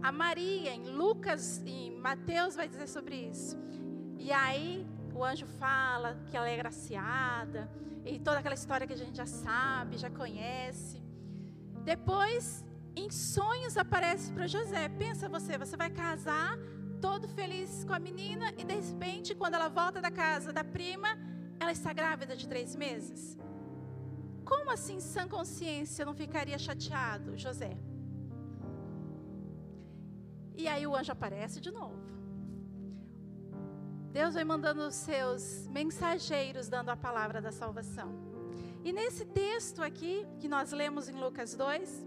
a 0.04 0.12
Maria, 0.12 0.74
em 0.74 0.90
Lucas 0.90 1.62
e 1.64 1.90
Mateus 1.90 2.54
vai 2.54 2.68
dizer 2.68 2.86
sobre 2.86 3.16
isso. 3.16 3.56
E 4.18 4.30
aí 4.30 4.86
o 5.14 5.24
anjo 5.24 5.46
fala 5.46 6.14
que 6.26 6.36
ela 6.36 6.46
é 6.46 6.54
graciada, 6.58 7.70
e 8.04 8.18
toda 8.18 8.38
aquela 8.38 8.54
história 8.54 8.86
que 8.86 8.92
a 8.92 9.02
gente 9.02 9.16
já 9.16 9.26
sabe, 9.26 9.96
já 10.04 10.10
conhece. 10.10 11.02
Depois, 11.92 12.64
em 12.96 13.10
sonhos 13.10 13.76
aparece 13.76 14.32
para 14.32 14.46
José. 14.46 14.88
Pensa 14.88 15.28
você, 15.28 15.56
você 15.64 15.76
vai 15.76 15.90
casar, 15.90 16.58
todo 17.00 17.28
feliz 17.28 17.84
com 17.84 17.94
a 17.94 17.98
menina, 17.98 18.52
e 18.60 18.64
de 18.64 18.74
repente, 18.74 19.34
quando 19.34 19.54
ela 19.54 19.68
volta 19.68 20.00
da 20.00 20.10
casa 20.10 20.52
da 20.52 20.64
prima, 20.76 21.10
ela 21.60 21.72
está 21.72 21.92
grávida 21.92 22.36
de 22.36 22.46
três 22.52 22.76
meses. 22.76 23.38
Como 24.44 24.70
assim, 24.70 25.00
sã 25.00 25.26
consciência, 25.26 26.04
não 26.04 26.14
ficaria 26.14 26.58
chateado, 26.58 27.36
José? 27.36 27.72
E 30.56 30.68
aí 30.68 30.86
o 30.86 30.94
anjo 30.94 31.12
aparece 31.12 31.60
de 31.60 31.70
novo. 31.70 32.02
Deus 34.14 34.34
vai 34.34 34.44
mandando 34.44 34.82
os 34.86 34.94
seus 34.94 35.66
mensageiros 35.66 36.68
dando 36.68 36.90
a 36.90 36.96
palavra 36.96 37.42
da 37.42 37.50
salvação. 37.50 38.14
E 38.84 38.92
nesse 38.92 39.24
texto 39.24 39.82
aqui, 39.82 40.24
que 40.38 40.46
nós 40.46 40.70
lemos 40.70 41.08
em 41.08 41.18
Lucas 41.18 41.56
2, 41.56 42.06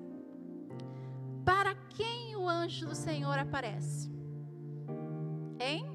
para 1.44 1.76
quem 1.76 2.38
o 2.38 2.48
anjo 2.48 2.86
do 2.86 2.96
Senhor 2.96 3.38
aparece? 3.38 4.10
Hein? 5.60 5.86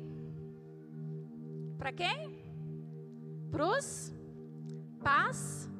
Para 1.79 1.93
quem? 1.93 2.39
Para 3.51 3.65
os 3.79 4.13
pastores. 5.03 5.73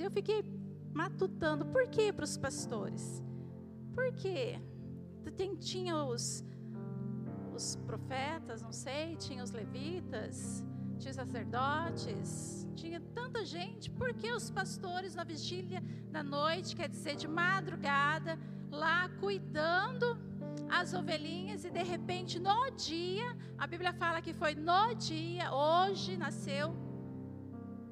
Eu 0.00 0.10
fiquei 0.10 0.42
matutando, 0.94 1.66
por 1.66 1.86
que 1.88 2.10
para 2.14 2.24
os 2.24 2.38
pastores? 2.38 3.22
Por 3.94 4.10
quê? 4.14 4.58
Tem, 5.36 5.54
tinha 5.54 6.02
os, 6.02 6.42
os 7.60 7.76
profetas, 7.90 8.62
não 8.62 8.72
sei, 8.72 9.16
tinha 9.16 9.42
os 9.46 9.52
levitas, 9.60 10.64
tinha 10.98 11.10
os 11.10 11.16
sacerdotes, 11.16 12.66
tinha 12.74 13.00
tanta 13.18 13.44
gente. 13.44 13.90
Por 13.90 14.14
que 14.14 14.32
os 14.32 14.50
pastores 14.50 15.14
na 15.14 15.24
vigília 15.24 15.82
da 16.10 16.22
noite, 16.22 16.74
quer 16.74 16.88
dizer, 16.88 17.16
de 17.16 17.28
madrugada, 17.28 18.38
lá 18.70 19.08
cuidando 19.20 20.06
as 20.70 20.94
ovelhinhas 20.94 21.64
e 21.64 21.70
de 21.70 21.82
repente 21.82 22.38
no 22.38 22.70
dia, 22.70 23.28
a 23.58 23.66
Bíblia 23.66 23.92
fala 23.92 24.22
que 24.22 24.32
foi 24.32 24.54
no 24.54 24.94
dia, 24.94 25.52
hoje 25.52 26.16
nasceu 26.16 26.74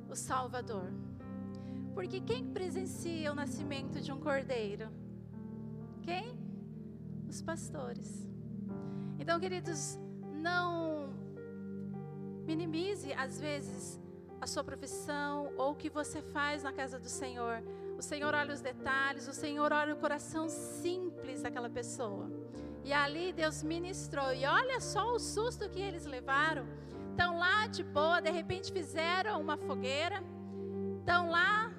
o 0.09 0.15
Salvador. 0.15 0.91
Porque 1.95 2.21
quem 2.21 2.43
presencia 2.59 3.33
o 3.33 3.35
nascimento 3.35 4.01
de 4.01 4.11
um 4.13 4.21
cordeiro? 4.21 4.89
Quem? 6.03 6.49
os 7.29 7.43
pastores. 7.43 8.28
Então, 9.19 9.41
queridos, 9.41 9.99
não 10.33 11.13
minimize 12.47 13.13
às 13.13 13.41
vezes 13.41 14.01
a 14.41 14.47
sua 14.47 14.63
profissão 14.63 15.53
ou 15.57 15.73
o 15.73 15.75
que 15.75 15.91
você 15.91 16.23
faz 16.23 16.63
na 16.63 16.73
casa 16.73 16.99
do 16.99 17.09
Senhor. 17.09 17.63
O 17.99 18.03
Senhor 18.03 18.33
olha 18.33 18.55
os 18.55 18.61
detalhes, 18.61 19.27
o 19.27 19.33
Senhor 19.33 19.73
olha 19.73 19.93
o 19.95 19.97
coração 19.99 20.49
simples 20.49 21.43
daquela 21.43 21.69
pessoa. 21.69 22.31
E 22.85 22.93
ali 22.93 23.33
Deus 23.33 23.63
ministrou. 23.63 24.33
E 24.33 24.47
olha 24.47 24.81
só 24.81 25.15
o 25.15 25.19
susto 25.19 25.69
que 25.69 25.81
eles 25.81 26.07
levaram. 26.07 26.65
Estão 27.11 27.37
lá 27.37 27.67
de 27.67 27.83
boa, 27.83 28.21
de 28.21 28.31
repente 28.31 28.73
fizeram 28.73 29.41
uma 29.41 29.57
fogueira. 29.57 30.23
Estão 31.01 31.31
lá 31.31 31.73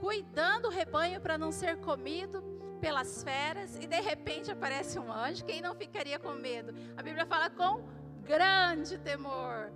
cuidando 0.00 0.62
do 0.62 0.68
rebanho 0.70 1.20
para 1.20 1.36
não 1.36 1.52
ser 1.52 1.76
comido 1.76 2.55
pelas 2.76 3.22
feras 3.22 3.76
e 3.76 3.86
de 3.86 4.00
repente 4.00 4.50
aparece 4.50 4.98
um 4.98 5.12
anjo, 5.12 5.44
quem 5.44 5.60
não 5.60 5.74
ficaria 5.74 6.18
com 6.18 6.32
medo? 6.32 6.74
A 6.96 7.02
Bíblia 7.02 7.26
fala 7.26 7.50
com 7.50 7.82
grande 8.22 8.98
temor. 8.98 9.70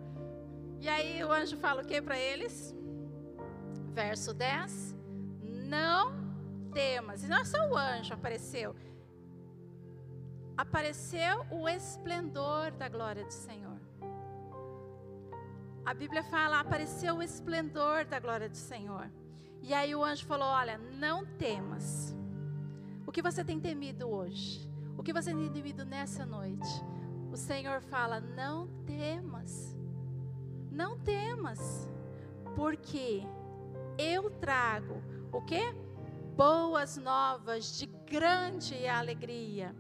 E 0.81 0.89
aí 0.89 1.23
o 1.23 1.31
anjo 1.31 1.57
fala 1.57 1.83
o 1.83 1.87
que 1.87 2.01
para 2.01 2.19
eles? 2.19 2.75
Verso 3.93 4.33
10: 4.33 4.97
Não 5.43 6.13
temas. 6.73 7.23
E 7.25 7.29
não 7.29 7.39
é 7.39 7.45
só 7.45 7.69
o 7.69 7.77
anjo 7.77 8.15
apareceu. 8.15 8.75
Apareceu 10.57 11.47
o 11.51 11.69
esplendor 11.69 12.71
da 12.73 12.89
glória 12.89 13.25
do 13.25 13.33
Senhor. 13.33 13.81
a 15.85 15.95
Bíblia 15.95 16.23
fala, 16.23 16.61
apareceu 16.61 17.17
o 17.17 17.23
esplendor 17.23 18.05
da 18.05 18.21
glória 18.21 18.49
do 18.49 18.57
Senhor. 18.57 19.11
E 19.63 19.75
aí 19.75 19.95
o 19.95 20.05
anjo 20.05 20.25
falou: 20.27 20.49
Olha, 20.49 20.79
não 20.79 21.25
temas. 21.27 22.15
O 23.11 23.13
que 23.13 23.23
você 23.23 23.43
tem 23.43 23.59
temido 23.59 24.09
hoje? 24.09 24.71
O 24.97 25.03
que 25.03 25.13
você 25.13 25.35
tem 25.35 25.51
temido 25.51 25.85
nessa 25.85 26.25
noite? 26.25 26.71
O 27.33 27.37
Senhor 27.37 27.81
fala: 27.81 28.21
Não 28.21 28.69
temas. 28.87 29.77
Não 30.71 30.97
temas. 30.97 31.91
Porque 32.55 33.25
eu 33.99 34.31
trago 34.31 35.03
o 35.33 35.43
que? 35.43 35.75
Boas 36.37 36.97
novas 36.99 37.77
de 37.77 37.87
grande 37.87 38.87
alegria. 38.87 39.75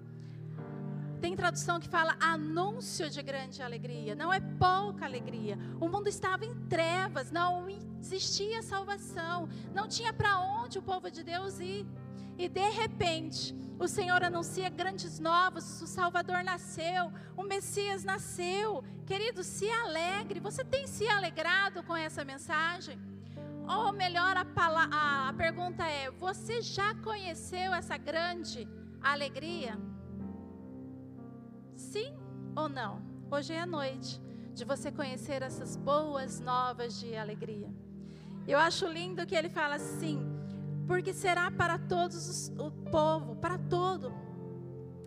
Tem 1.20 1.36
tradução 1.36 1.78
que 1.78 1.88
fala 1.88 2.16
anúncio 2.18 3.08
de 3.08 3.22
grande 3.22 3.62
alegria. 3.62 4.16
Não 4.16 4.32
é 4.32 4.40
pouca 4.40 5.04
alegria. 5.04 5.56
O 5.80 5.86
mundo 5.86 6.08
estava 6.08 6.44
em 6.44 6.54
trevas, 6.66 7.30
não 7.30 7.68
existia 8.00 8.60
salvação, 8.60 9.48
não 9.72 9.86
tinha 9.86 10.12
para 10.12 10.40
onde 10.40 10.80
o 10.80 10.82
povo 10.82 11.08
de 11.12 11.22
Deus 11.22 11.60
ir. 11.60 11.86
E 12.42 12.48
de 12.48 12.68
repente, 12.70 13.54
o 13.78 13.86
Senhor 13.86 14.24
anuncia 14.24 14.70
grandes 14.70 15.18
novos, 15.18 15.82
o 15.82 15.86
Salvador 15.86 16.42
nasceu, 16.42 17.12
o 17.36 17.42
Messias 17.42 18.02
nasceu. 18.02 18.82
Querido, 19.04 19.42
se 19.44 19.68
alegre. 19.70 20.40
Você 20.40 20.64
tem 20.64 20.86
se 20.86 21.06
alegrado 21.06 21.82
com 21.82 21.94
essa 21.94 22.24
mensagem? 22.24 22.98
Ou 23.68 23.92
melhor, 23.92 24.34
a, 24.38 25.28
a, 25.28 25.32
pergunta 25.34 25.84
é: 25.84 26.10
você 26.12 26.62
já 26.62 26.94
conheceu 26.94 27.74
essa 27.74 27.98
grande 27.98 28.66
alegria? 29.02 29.78
Sim 31.76 32.10
ou 32.56 32.70
não? 32.70 33.02
Hoje 33.30 33.52
é 33.52 33.60
a 33.60 33.66
noite 33.66 34.18
de 34.54 34.64
você 34.64 34.90
conhecer 34.90 35.42
essas 35.42 35.76
boas 35.76 36.40
novas 36.40 36.98
de 36.98 37.14
alegria. 37.14 37.70
Eu 38.48 38.58
acho 38.58 38.86
lindo 38.86 39.26
que 39.26 39.34
ele 39.34 39.50
fala 39.50 39.74
assim, 39.74 40.39
porque 40.90 41.14
será 41.14 41.52
para 41.52 41.78
todos 41.78 42.28
os, 42.28 42.48
o 42.58 42.68
povo, 42.90 43.36
para 43.36 43.56
todo. 43.56 44.12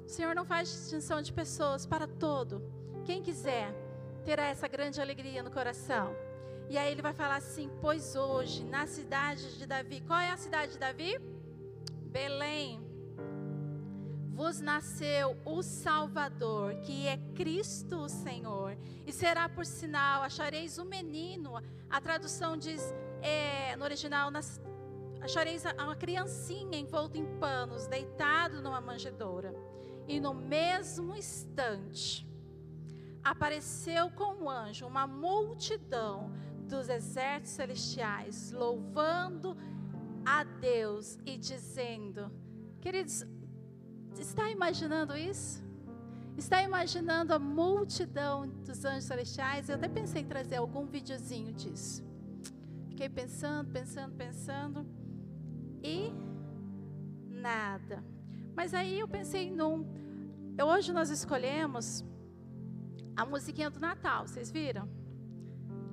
O 0.05 0.07
Senhor 0.07 0.33
não 0.33 0.45
faz 0.45 0.69
distinção 0.69 1.21
de 1.21 1.33
pessoas, 1.33 1.85
para 1.85 2.07
todo. 2.07 2.63
Quem 3.03 3.21
quiser 3.21 3.75
terá 4.23 4.45
essa 4.45 4.65
grande 4.65 5.01
alegria 5.01 5.43
no 5.43 5.51
coração. 5.51 6.15
E 6.69 6.77
aí 6.77 6.89
ele 6.89 7.01
vai 7.01 7.11
falar 7.11 7.35
assim: 7.35 7.69
Pois 7.81 8.15
hoje, 8.15 8.63
na 8.63 8.87
cidade 8.87 9.57
de 9.57 9.65
Davi, 9.65 9.99
qual 10.07 10.21
é 10.21 10.31
a 10.31 10.37
cidade 10.37 10.71
de 10.71 10.79
Davi? 10.79 11.19
Belém 12.05 12.81
vos 14.33 14.61
nasceu 14.61 15.37
o 15.45 15.61
Salvador, 15.61 16.75
que 16.77 17.07
é 17.07 17.17
Cristo 17.35 17.97
o 17.97 18.09
Senhor. 18.09 18.77
E 19.05 19.11
será 19.11 19.47
por 19.49 19.65
sinal, 19.65 20.23
achareis 20.23 20.79
um 20.79 20.85
menino. 20.85 21.61
A 21.89 22.01
tradução 22.01 22.57
diz, 22.57 22.81
é, 23.21 23.75
no 23.75 23.83
original, 23.83 24.31
nas, 24.31 24.59
achareis 25.23 25.63
uma 25.77 25.95
criancinha 25.95 26.77
envolta 26.77 27.17
em 27.17 27.25
panos, 27.39 27.87
deitado 27.87 28.61
numa 28.61 28.81
manjedoura. 28.81 29.53
E 30.07 30.19
no 30.19 30.33
mesmo 30.33 31.15
instante, 31.15 32.27
apareceu 33.23 34.11
com 34.11 34.43
um 34.43 34.49
anjo 34.49 34.85
uma 34.85 35.07
multidão 35.07 36.31
dos 36.67 36.89
exércitos 36.89 37.51
celestiais, 37.51 38.51
louvando 38.51 39.55
a 40.25 40.43
Deus 40.43 41.17
e 41.25 41.37
dizendo: 41.37 42.29
Queridos, 42.81 43.25
Está 44.19 44.49
imaginando 44.49 45.17
isso? 45.17 45.63
Está 46.37 46.61
imaginando 46.63 47.33
a 47.33 47.39
multidão 47.39 48.47
dos 48.47 48.83
anjos 48.85 49.05
celestiais? 49.05 49.69
Eu 49.69 49.75
até 49.75 49.87
pensei 49.87 50.21
em 50.21 50.25
trazer 50.25 50.57
algum 50.57 50.85
videozinho 50.85 51.51
disso. 51.51 52.03
Fiquei 52.89 53.09
pensando, 53.09 53.71
pensando, 53.71 54.15
pensando. 54.15 55.02
E 55.83 56.13
nada. 57.29 58.03
Mas 58.55 58.73
aí 58.73 58.99
eu 58.99 59.07
pensei 59.07 59.51
num. 59.51 59.85
Hoje 60.65 60.93
nós 60.93 61.09
escolhemos 61.09 62.05
a 63.15 63.25
musiquinha 63.25 63.69
do 63.69 63.79
Natal, 63.79 64.27
vocês 64.27 64.49
viram? 64.49 64.87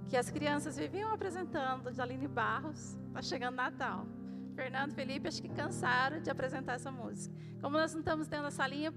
Que 0.09 0.17
as 0.17 0.31
crianças 0.31 0.77
viviam 0.77 1.13
apresentando 1.13 1.93
de 1.93 2.01
Aline 2.01 2.29
Barros. 2.29 2.97
Está 3.09 3.23
chegando 3.23 3.57
Natal. 3.57 4.07
Fernando, 4.55 4.93
Felipe, 4.95 5.29
acho 5.29 5.41
que 5.41 5.49
cansaram 5.49 6.21
de 6.21 6.31
apresentar 6.31 6.75
essa 6.75 6.91
música. 6.91 7.35
Como 7.61 7.77
nós 7.77 7.93
não 7.93 8.01
estamos 8.01 8.27
tendo 8.29 8.47
essa 8.47 8.67
linha, 8.67 8.93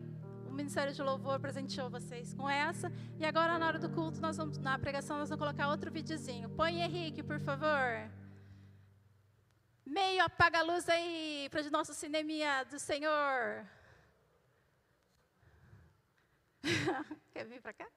o 0.46 0.52
Ministério 0.52 0.94
de 0.94 1.02
Louvor 1.02 1.40
presenteou 1.40 1.90
vocês 1.90 2.34
com 2.34 2.50
essa. 2.50 2.92
E 3.20 3.26
agora, 3.26 3.58
na 3.58 3.68
hora 3.68 3.80
do 3.80 3.90
culto, 3.90 4.22
nós 4.22 4.38
vamos, 4.38 4.58
na 4.58 4.78
pregação, 4.78 5.18
nós 5.18 5.30
vamos 5.30 5.44
colocar 5.44 5.70
outro 5.70 5.92
videozinho. 5.92 6.50
Põe, 6.50 6.82
Henrique, 6.82 7.24
por 7.24 7.40
favor. 7.40 8.10
Meio 9.86 10.24
apaga 10.24 10.60
a 10.60 10.64
luz 10.64 10.88
aí 10.90 11.48
para 11.52 11.62
o 11.62 11.72
nosso 11.72 11.94
cineminha 11.94 12.64
do 12.66 12.80
Senhor. 12.80 13.66
Quer 17.34 17.46
vir 17.46 17.62
para 17.62 17.74
cá? 17.74 17.88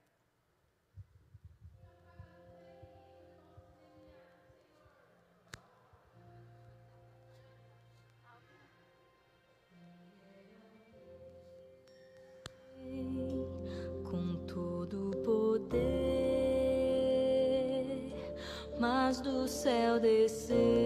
mas 19.06 19.20
do 19.20 19.46
céu 19.46 19.98
desceu, 20.00 20.85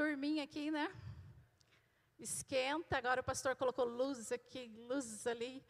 turminha 0.00 0.44
aqui, 0.44 0.70
né? 0.70 0.90
Esquenta. 2.18 2.96
Agora 2.96 3.20
o 3.20 3.24
pastor 3.24 3.54
colocou 3.54 3.84
luzes 3.84 4.32
aqui, 4.32 4.66
luzes 4.88 5.26
ali. 5.26 5.62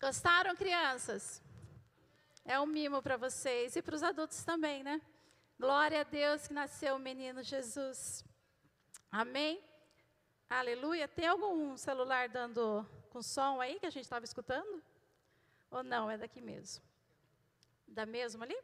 Gostaram, 0.00 0.56
crianças? 0.56 1.42
É 2.46 2.58
um 2.58 2.64
mimo 2.64 3.02
para 3.02 3.18
vocês 3.18 3.76
e 3.76 3.82
para 3.82 3.94
os 3.94 4.02
adultos 4.02 4.42
também, 4.42 4.82
né? 4.82 5.02
Glória 5.60 6.00
a 6.00 6.02
Deus 6.02 6.46
que 6.46 6.54
nasceu 6.54 6.96
o 6.96 6.98
menino 6.98 7.42
Jesus. 7.42 8.24
Amém? 9.10 9.62
Aleluia. 10.48 11.06
Tem 11.06 11.26
algum 11.26 11.76
celular 11.76 12.30
dando 12.30 12.86
com 13.10 13.20
som 13.20 13.60
aí 13.60 13.78
que 13.78 13.84
a 13.84 13.90
gente 13.90 14.04
estava 14.04 14.24
escutando? 14.24 14.82
Ou 15.70 15.82
não? 15.82 16.10
É 16.10 16.16
daqui 16.16 16.40
mesmo? 16.40 16.82
Da 17.86 18.06
mesmo 18.06 18.42
ali? 18.42 18.58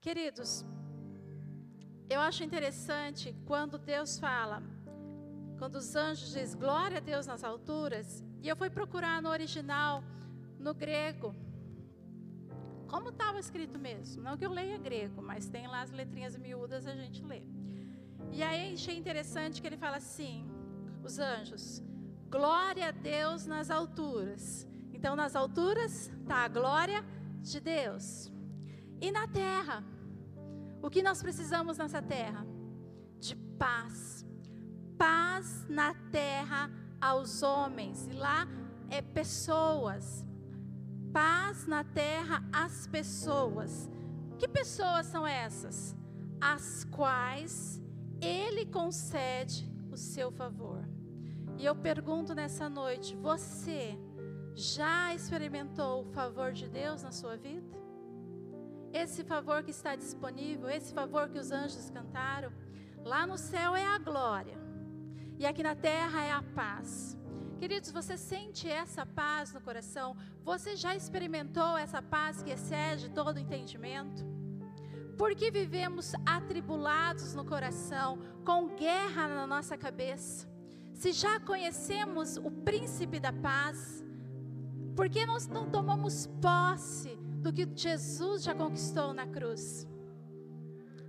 Queridos, 0.00 0.64
eu 2.10 2.20
acho 2.20 2.42
interessante 2.42 3.34
quando 3.46 3.78
Deus 3.78 4.18
fala, 4.18 4.60
quando 5.58 5.76
os 5.76 5.94
anjos 5.94 6.32
dizem 6.32 6.58
glória 6.58 6.96
a 6.96 7.00
Deus 7.00 7.24
nas 7.26 7.44
alturas, 7.44 8.24
e 8.42 8.48
eu 8.48 8.56
fui 8.56 8.68
procurar 8.68 9.22
no 9.22 9.28
original, 9.28 10.02
no 10.58 10.74
grego, 10.74 11.34
como 12.88 13.10
estava 13.10 13.38
escrito 13.38 13.78
mesmo. 13.78 14.22
Não 14.22 14.36
que 14.36 14.44
eu 14.44 14.50
leia 14.50 14.76
grego, 14.76 15.22
mas 15.22 15.48
tem 15.48 15.68
lá 15.68 15.82
as 15.82 15.92
letrinhas 15.92 16.36
miúdas, 16.36 16.88
a 16.88 16.94
gente 16.96 17.22
lê. 17.22 17.42
E 18.32 18.42
aí 18.42 18.74
achei 18.74 18.96
interessante 18.98 19.60
que 19.60 19.68
ele 19.68 19.76
fala 19.76 19.98
assim: 19.98 20.50
os 21.04 21.20
anjos, 21.20 21.80
glória 22.28 22.88
a 22.88 22.90
Deus 22.90 23.46
nas 23.46 23.70
alturas. 23.70 24.66
Então, 24.92 25.14
nas 25.14 25.36
alturas 25.36 26.08
está 26.20 26.38
a 26.44 26.48
glória 26.48 27.04
de 27.40 27.60
Deus. 27.60 28.30
E 29.00 29.10
na 29.10 29.26
terra, 29.28 29.84
o 30.82 30.90
que 30.90 31.02
nós 31.02 31.22
precisamos 31.22 31.78
nessa 31.78 32.00
terra? 32.02 32.46
De 33.18 33.36
paz. 33.58 34.26
Paz 34.98 35.66
na 35.68 35.94
terra 36.10 36.70
aos 37.00 37.42
homens. 37.42 38.06
E 38.06 38.12
lá 38.12 38.46
é 38.88 39.00
pessoas 39.00 40.24
paz 41.12 41.66
na 41.66 41.84
terra 41.84 42.42
às 42.52 42.86
pessoas. 42.86 43.88
Que 44.38 44.48
pessoas 44.48 45.06
são 45.06 45.26
essas? 45.26 45.96
As 46.40 46.84
quais 46.84 47.80
Ele 48.20 48.66
concede 48.66 49.70
o 49.90 49.96
seu 49.96 50.30
favor. 50.30 50.88
E 51.58 51.64
eu 51.64 51.74
pergunto 51.74 52.34
nessa 52.34 52.68
noite: 52.68 53.14
você 53.16 53.98
já 54.54 55.14
experimentou 55.14 56.02
o 56.02 56.10
favor 56.12 56.52
de 56.52 56.68
Deus 56.68 57.02
na 57.02 57.12
sua 57.12 57.36
vida? 57.36 57.69
Esse 58.92 59.22
favor 59.22 59.62
que 59.62 59.70
está 59.70 59.94
disponível, 59.94 60.68
esse 60.68 60.92
favor 60.92 61.28
que 61.28 61.38
os 61.38 61.52
anjos 61.52 61.90
cantaram, 61.90 62.52
lá 63.04 63.26
no 63.26 63.38
céu 63.38 63.76
é 63.76 63.86
a 63.86 63.98
glória, 63.98 64.58
e 65.38 65.46
aqui 65.46 65.62
na 65.62 65.76
terra 65.76 66.24
é 66.24 66.32
a 66.32 66.42
paz. 66.42 67.16
Queridos, 67.58 67.92
você 67.92 68.16
sente 68.16 68.68
essa 68.68 69.04
paz 69.06 69.52
no 69.52 69.60
coração? 69.60 70.16
Você 70.44 70.74
já 70.74 70.96
experimentou 70.96 71.76
essa 71.76 72.02
paz 72.02 72.42
que 72.42 72.50
excede 72.50 73.10
todo 73.10 73.38
entendimento? 73.38 74.24
Por 75.16 75.34
que 75.34 75.50
vivemos 75.50 76.14
atribulados 76.24 77.34
no 77.34 77.44
coração, 77.44 78.18
com 78.44 78.74
guerra 78.74 79.28
na 79.28 79.46
nossa 79.46 79.76
cabeça? 79.76 80.48
Se 80.94 81.12
já 81.12 81.38
conhecemos 81.38 82.38
o 82.38 82.50
príncipe 82.50 83.20
da 83.20 83.32
paz, 83.32 84.02
por 84.96 85.08
que 85.08 85.24
nós 85.26 85.46
não 85.46 85.70
tomamos 85.70 86.26
posse 86.40 87.19
do 87.40 87.52
que 87.52 87.68
Jesus 87.74 88.42
já 88.42 88.54
conquistou 88.54 89.12
na 89.12 89.26
cruz? 89.26 89.86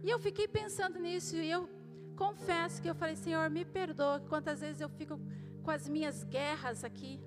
E 0.03 0.09
eu 0.09 0.19
fiquei 0.19 0.47
pensando 0.47 0.97
nisso 0.99 1.35
e 1.35 1.49
eu 1.57 1.69
confesso 2.15 2.81
que 2.81 2.89
eu 2.89 2.95
falei, 2.95 3.15
Senhor, 3.15 3.49
me 3.49 3.63
perdoa, 3.63 4.19
quantas 4.31 4.61
vezes 4.61 4.81
eu 4.81 4.89
fico 4.89 5.19
com 5.63 5.71
as 5.71 5.87
minhas 5.87 6.23
guerras 6.23 6.83
aqui, 6.83 7.19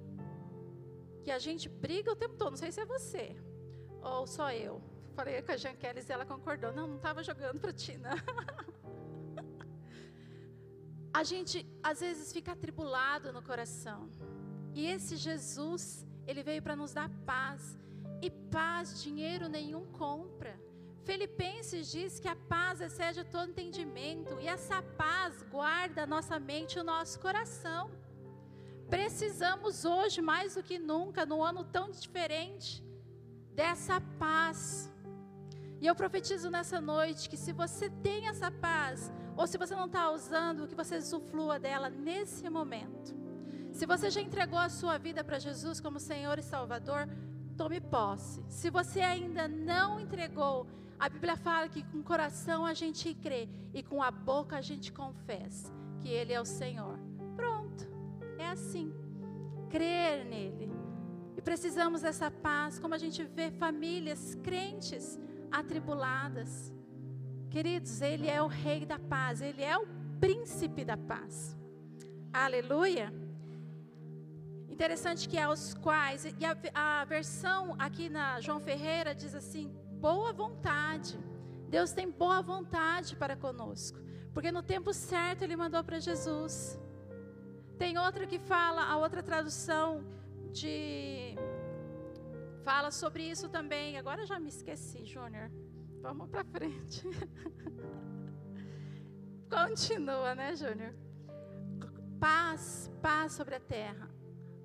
que 1.23 1.31
a 1.31 1.38
gente 1.38 1.69
briga 1.69 2.12
o 2.12 2.17
tempo 2.17 2.37
todo, 2.37 2.51
não 2.51 2.62
sei 2.64 2.73
se 2.73 2.81
é 2.81 2.85
você 2.85 3.37
ou 4.05 4.27
só 4.27 4.53
eu. 4.53 4.81
Falei 5.14 5.40
com 5.43 5.53
a 5.53 5.57
Janqueles 5.57 6.09
e 6.09 6.12
ela 6.12 6.27
concordou. 6.27 6.73
Não, 6.73 6.87
não 6.87 6.97
estava 6.97 7.23
jogando 7.23 7.59
para 7.61 7.73
ti, 7.73 7.97
não. 7.97 8.17
a 11.14 11.23
gente 11.23 11.67
às 11.83 12.01
vezes 12.01 12.33
fica 12.33 12.53
atribulado 12.53 13.33
no 13.33 13.43
coração. 13.43 14.11
E 14.75 14.87
esse 14.87 15.17
Jesus, 15.17 16.05
ele 16.27 16.43
veio 16.43 16.61
para 16.61 16.77
nos 16.77 16.93
dar 16.93 17.09
paz. 17.25 17.79
E 18.25 18.31
paz, 18.31 19.03
dinheiro 19.03 19.47
nenhum 19.57 19.85
compra. 20.03 20.53
Filipenses 21.09 21.91
diz 21.97 22.19
que 22.19 22.31
a 22.35 22.37
paz 22.55 22.81
excede 22.81 23.23
todo 23.25 23.51
entendimento. 23.51 24.41
E 24.41 24.47
essa 24.49 24.79
paz 25.03 25.43
guarda 25.57 26.05
a 26.05 26.07
nossa 26.15 26.37
mente 26.51 26.77
e 26.77 26.81
o 26.81 26.89
nosso 26.93 27.21
coração. 27.21 27.91
Precisamos 28.89 29.85
hoje, 29.85 30.23
mais 30.23 30.55
do 30.55 30.63
que 30.63 30.79
nunca, 30.79 31.27
num 31.27 31.43
ano 31.51 31.65
tão 31.65 31.91
diferente, 31.91 32.83
dessa 33.61 34.01
paz. 34.25 34.91
E 35.83 35.87
eu 35.87 35.95
profetizo 35.95 36.49
nessa 36.57 36.81
noite 36.81 37.29
que 37.29 37.37
se 37.37 37.53
você 37.53 37.91
tem 38.07 38.29
essa 38.29 38.51
paz, 38.51 39.13
ou 39.37 39.47
se 39.47 39.59
você 39.59 39.75
não 39.75 39.85
está 39.85 40.11
usando, 40.11 40.67
que 40.67 40.81
você 40.83 40.97
usufrua 40.97 41.59
dela 41.59 41.91
nesse 41.91 42.49
momento. 42.49 43.15
Se 43.71 43.85
você 43.85 44.09
já 44.09 44.23
entregou 44.23 44.59
a 44.59 44.71
sua 44.71 44.97
vida 44.97 45.23
para 45.23 45.39
Jesus 45.39 45.79
como 45.79 46.01
Senhor 46.01 46.39
e 46.39 46.43
Salvador, 46.43 47.07
tome 47.55 47.81
posse. 47.81 48.43
Se 48.49 48.71
você 48.71 49.01
ainda 49.01 49.49
não 49.49 50.01
entregou, 50.01 50.67
a 50.99 51.09
Bíblia 51.09 51.37
fala 51.37 51.69
que 51.69 51.83
com 51.83 51.99
o 51.99 52.03
coração 52.03 52.64
a 52.64 52.75
gente 52.75 53.12
crê 53.14 53.49
e 53.73 53.83
com 53.83 54.03
a 54.03 54.11
boca 54.11 54.57
a 54.57 54.61
gente 54.61 54.93
confessa 54.93 55.73
que 56.01 56.09
Ele 56.09 56.33
é 56.33 56.40
o 56.40 56.45
Senhor. 56.45 56.99
Pronto. 57.35 57.88
É 58.38 58.49
assim. 58.49 58.93
Crer 59.71 60.25
nele. 60.25 60.71
E 61.37 61.43
precisamos 61.43 62.03
dessa 62.03 62.31
paz, 62.31 62.79
como 62.79 62.95
a 62.95 62.99
gente 62.99 63.23
vê 63.25 63.51
famílias 63.51 64.35
crentes 64.37 65.19
atribuladas. 65.51 66.73
Queridos, 67.51 68.01
ele 68.01 68.29
é 68.29 68.43
o 68.43 68.47
rei 68.47 68.85
da 68.85 68.99
paz, 68.99 69.40
ele 69.40 69.62
é 69.62 69.77
o 69.79 69.87
príncipe 70.21 70.85
da 70.85 70.97
paz. 70.97 71.57
Aleluia. 72.33 73.12
Interessante 74.75 75.29
que 75.29 75.39
aos 75.39 75.73
quais, 75.73 76.25
e 76.25 76.45
a, 76.45 77.01
a 77.01 77.05
versão 77.05 77.77
aqui 77.79 78.09
na 78.09 78.41
João 78.41 78.59
Ferreira 78.59 79.15
diz 79.15 79.33
assim: 79.33 79.73
boa 80.01 80.33
vontade. 80.33 81.17
Deus 81.69 81.93
tem 81.93 82.11
boa 82.11 82.43
vontade 82.43 83.15
para 83.15 83.37
conosco, 83.37 84.01
porque 84.33 84.51
no 84.51 84.65
tempo 84.65 84.93
certo 84.93 85.43
Ele 85.43 85.55
mandou 85.55 85.85
para 85.85 86.01
Jesus. 86.01 86.77
Tem 87.79 87.97
outra 87.99 88.27
que 88.27 88.41
fala, 88.41 88.83
a 88.83 88.97
outra 88.97 89.23
tradução 89.23 90.05
de 90.51 91.37
fala 92.65 92.91
sobre 92.91 93.23
isso 93.31 93.49
também. 93.49 93.97
Agora 93.97 94.27
já 94.27 94.41
me 94.41 94.49
esqueci, 94.49 95.05
Júnior. 95.05 95.53
Vamos 96.03 96.29
para 96.29 96.45
frente. 96.45 97.01
Continua, 99.49 100.35
né, 100.35 100.57
Júnior? 100.57 100.93
Paz, 102.19 102.91
paz 103.01 103.35
sobre 103.35 103.55
a 103.55 103.61
terra. 103.61 104.13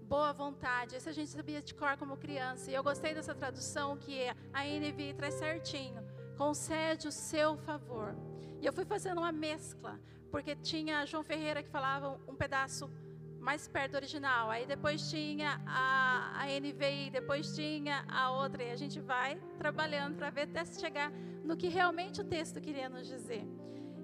Boa 0.10 0.34
vontade. 0.34 0.95
Esse 0.95 1.08
a 1.08 1.12
gente 1.12 1.30
sabia 1.30 1.62
de 1.62 1.72
cor 1.76 1.95
como 1.95 2.17
criança. 2.17 2.72
E 2.72 2.74
eu 2.74 2.84
gostei 2.84 3.13
dessa 3.13 3.36
tradução 3.36 3.95
que 3.95 4.28
a 4.52 4.63
NVI 4.63 5.13
traz 5.13 5.36
certinho. 5.36 6.02
Concede 6.36 7.08
o 7.08 7.12
seu 7.12 7.56
favor. 7.58 8.15
E 8.60 8.65
eu 8.65 8.74
fui 8.74 8.86
fazendo 8.86 9.19
uma 9.19 9.32
mescla 9.32 10.00
porque 10.32 10.56
tinha 10.56 11.06
João 11.06 11.24
Ferreira 11.24 11.62
que 11.62 11.69
falava 11.69 12.19
um 12.28 12.34
pedaço 12.34 12.89
mais 13.39 13.67
perto 13.67 13.91
do 13.91 13.98
original. 13.98 14.50
Aí 14.50 14.65
depois 14.65 15.12
tinha 15.12 15.62
a, 15.67 16.41
a 16.41 16.45
NVI, 16.60 17.12
depois 17.12 17.56
tinha 17.56 18.04
a 18.08 18.32
outra. 18.32 18.63
E 18.63 18.72
a 18.72 18.76
gente 18.76 19.00
vai 19.00 19.39
trabalhando 19.60 20.17
para 20.17 20.32
ver 20.32 20.45
até 20.50 20.65
chegar 20.65 21.12
no 21.43 21.56
que 21.56 21.67
realmente 21.67 22.19
o 22.19 22.24
texto 22.24 22.60
queria 22.60 22.89
nos 22.89 23.08
dizer. 23.08 23.45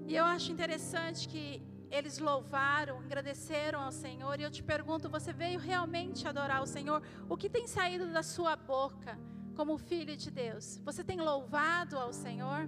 E 0.05 0.15
eu 0.15 0.23
acho 0.23 0.51
interessante 0.51 1.27
que 1.27 1.63
eles 1.91 2.19
louvaram, 2.19 2.99
agradeceram 2.99 3.81
ao 3.81 3.91
Senhor. 3.91 4.39
E 4.39 4.43
eu 4.43 4.51
te 4.51 4.63
pergunto: 4.63 5.09
você 5.09 5.31
veio 5.33 5.59
realmente 5.59 6.27
adorar 6.27 6.61
o 6.61 6.67
Senhor? 6.67 7.01
O 7.29 7.37
que 7.37 7.49
tem 7.49 7.67
saído 7.67 8.07
da 8.11 8.23
sua 8.23 8.55
boca 8.55 9.17
como 9.55 9.77
filho 9.77 10.15
de 10.15 10.29
Deus? 10.29 10.79
Você 10.83 11.03
tem 11.03 11.19
louvado 11.19 11.97
ao 11.97 12.11
Senhor? 12.11 12.67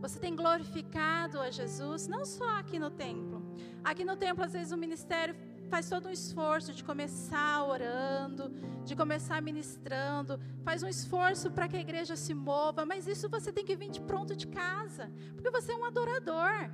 Você 0.00 0.18
tem 0.18 0.34
glorificado 0.34 1.40
a 1.40 1.48
Jesus, 1.50 2.08
não 2.08 2.24
só 2.24 2.58
aqui 2.58 2.78
no 2.78 2.90
templo. 2.90 3.40
Aqui 3.84 4.04
no 4.04 4.16
templo, 4.16 4.44
às 4.44 4.52
vezes, 4.52 4.72
o 4.72 4.76
ministério 4.76 5.34
faz 5.72 5.88
todo 5.88 6.08
um 6.08 6.10
esforço 6.10 6.74
de 6.74 6.82
começar 6.84 7.64
orando, 7.64 8.50
de 8.84 8.94
começar 8.94 9.40
ministrando, 9.40 10.38
faz 10.62 10.82
um 10.82 10.88
esforço 10.88 11.50
para 11.50 11.66
que 11.68 11.76
a 11.76 11.80
igreja 11.80 12.14
se 12.14 12.34
mova, 12.34 12.84
mas 12.84 13.06
isso 13.06 13.28
você 13.28 13.50
tem 13.50 13.64
que 13.64 13.76
vir 13.76 13.90
de 13.90 14.00
pronto 14.00 14.36
de 14.36 14.46
casa, 14.48 15.10
porque 15.34 15.50
você 15.50 15.72
é 15.72 15.76
um 15.76 15.84
adorador. 15.84 16.70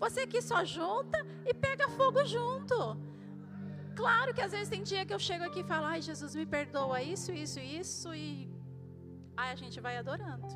Você 0.00 0.20
aqui 0.20 0.40
só 0.40 0.64
junta 0.64 1.18
e 1.44 1.52
pega 1.52 1.88
fogo 1.90 2.24
junto. 2.24 2.74
Claro 3.94 4.32
que 4.32 4.40
às 4.40 4.52
vezes 4.52 4.68
tem 4.68 4.82
dia 4.82 5.04
que 5.04 5.12
eu 5.12 5.18
chego 5.18 5.44
aqui 5.44 5.60
e 5.60 5.64
falo, 5.64 5.84
ai 5.84 6.00
Jesus, 6.00 6.34
me 6.34 6.46
perdoa 6.46 7.02
isso, 7.02 7.30
isso, 7.32 7.60
isso, 7.60 8.14
e 8.14 8.50
aí 9.36 9.50
a 9.52 9.54
gente 9.54 9.78
vai 9.78 9.98
adorando. 9.98 10.46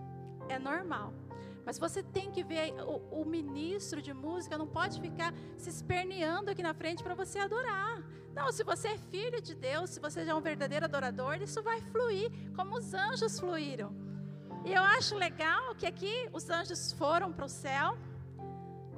É 0.49 0.59
normal. 0.59 1.13
Mas 1.67 1.79
você 1.79 2.03
tem 2.03 2.31
que 2.31 2.43
ver, 2.43 2.73
o, 2.83 3.21
o, 3.21 3.25
ministro 3.25 4.01
de 4.01 4.13
música 4.13 4.57
não 4.57 4.67
pode 4.67 5.01
ficar 5.01 5.33
se 5.57 5.69
esperneando 5.71 6.51
aqui 6.51 6.63
na 6.63 6.75
frente 6.75 7.03
para 7.03 7.15
você 7.15 7.39
adorar. 7.39 8.03
Não, 8.35 8.51
se 8.53 8.63
você 8.65 8.89
é 8.89 8.99
filho 8.99 9.41
de 9.41 9.55
Deus, 9.55 9.91
se 9.91 10.01
você 10.01 10.25
já 10.25 10.33
é 10.33 10.35
um 10.35 10.41
verdadeiro 10.41 10.85
adorador, 10.85 11.37
isso 11.41 11.63
vai 11.63 11.81
fluir 11.81 12.31
como 12.55 12.77
os 12.77 12.93
anjos 12.93 13.39
fluíram. 13.39 13.95
E 14.65 14.73
eu 14.73 14.83
acho 14.83 15.15
legal 15.17 15.75
que 15.75 15.87
aqui 15.87 16.29
os 16.33 16.49
anjos 16.51 16.93
foram 16.93 17.33
para 17.33 17.45
o 17.45 17.49
céu, 17.49 17.97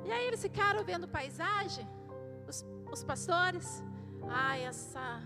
e 0.06 0.12
aí 0.12 0.28
eles 0.28 0.40
ficaram 0.40 0.84
vendo 0.84 1.08
paisagem, 1.08 1.86
os, 2.46 2.64
os 2.92 3.02
pastores. 3.02 3.82
Ai, 4.28 4.64
essa 4.64 5.20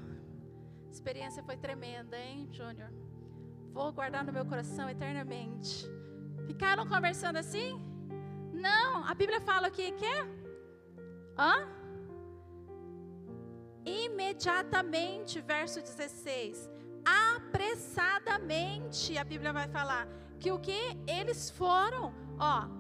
experiência 0.90 1.43
foi 1.43 1.57
tremenda, 1.57 2.16
hein, 2.16 2.49
Júnior? 2.51 2.90
Vou 3.73 3.93
guardar 3.93 4.25
no 4.25 4.33
meu 4.33 4.47
coração 4.47 4.88
eternamente. 4.88 5.87
Ficaram 6.47 6.87
conversando 6.87 7.37
assim? 7.37 7.79
Não, 8.53 9.05
a 9.07 9.14
Bíblia 9.14 9.40
fala 9.40 9.69
aqui 9.69 9.93
que 9.93 10.05
Hã? 11.38 11.69
Imediatamente, 13.85 15.40
verso 15.40 15.81
16. 15.81 16.69
Apressadamente, 17.05 19.19
a 19.19 19.25
Bíblia 19.25 19.53
vai 19.53 19.69
falar 19.69 20.09
que 20.38 20.51
o 20.51 20.59
que 20.59 20.97
eles 21.07 21.51
foram, 21.51 22.14
ó, 22.38 22.80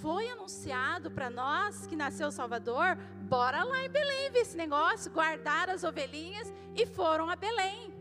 foi 0.00 0.28
anunciado 0.30 1.10
para 1.10 1.28
nós 1.28 1.86
que 1.86 1.94
nasceu 1.94 2.28
o 2.28 2.32
Salvador, 2.32 2.96
bora 3.22 3.62
lá 3.62 3.84
em 3.84 3.90
Belém 3.90 4.30
ver 4.30 4.40
esse 4.40 4.56
negócio, 4.56 5.10
guardar 5.10 5.68
as 5.68 5.84
ovelhinhas 5.84 6.52
e 6.74 6.86
foram 6.86 7.28
a 7.28 7.36
Belém. 7.36 7.92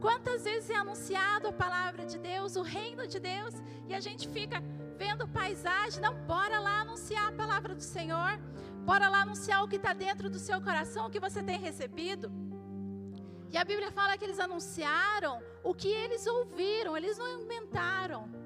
Quantas 0.00 0.44
vezes 0.44 0.68
é 0.68 0.76
anunciado 0.76 1.48
a 1.48 1.52
palavra 1.52 2.04
de 2.04 2.18
Deus, 2.18 2.56
o 2.56 2.62
reino 2.62 3.06
de 3.06 3.18
Deus, 3.18 3.54
e 3.88 3.94
a 3.94 4.00
gente 4.00 4.28
fica 4.28 4.62
vendo 4.98 5.26
paisagem, 5.28 6.02
não, 6.02 6.14
bora 6.26 6.58
lá 6.58 6.80
anunciar 6.80 7.28
a 7.28 7.32
palavra 7.32 7.74
do 7.74 7.82
Senhor, 7.82 8.38
bora 8.84 9.08
lá 9.08 9.22
anunciar 9.22 9.64
o 9.64 9.68
que 9.68 9.76
está 9.76 9.92
dentro 9.94 10.28
do 10.28 10.38
seu 10.38 10.60
coração, 10.60 11.06
o 11.06 11.10
que 11.10 11.20
você 11.20 11.42
tem 11.42 11.58
recebido. 11.58 12.30
E 13.50 13.56
a 13.56 13.64
Bíblia 13.64 13.90
fala 13.92 14.18
que 14.18 14.24
eles 14.24 14.40
anunciaram 14.40 15.42
o 15.62 15.74
que 15.74 15.88
eles 15.88 16.26
ouviram, 16.26 16.96
eles 16.96 17.16
não 17.16 17.40
inventaram. 17.40 18.41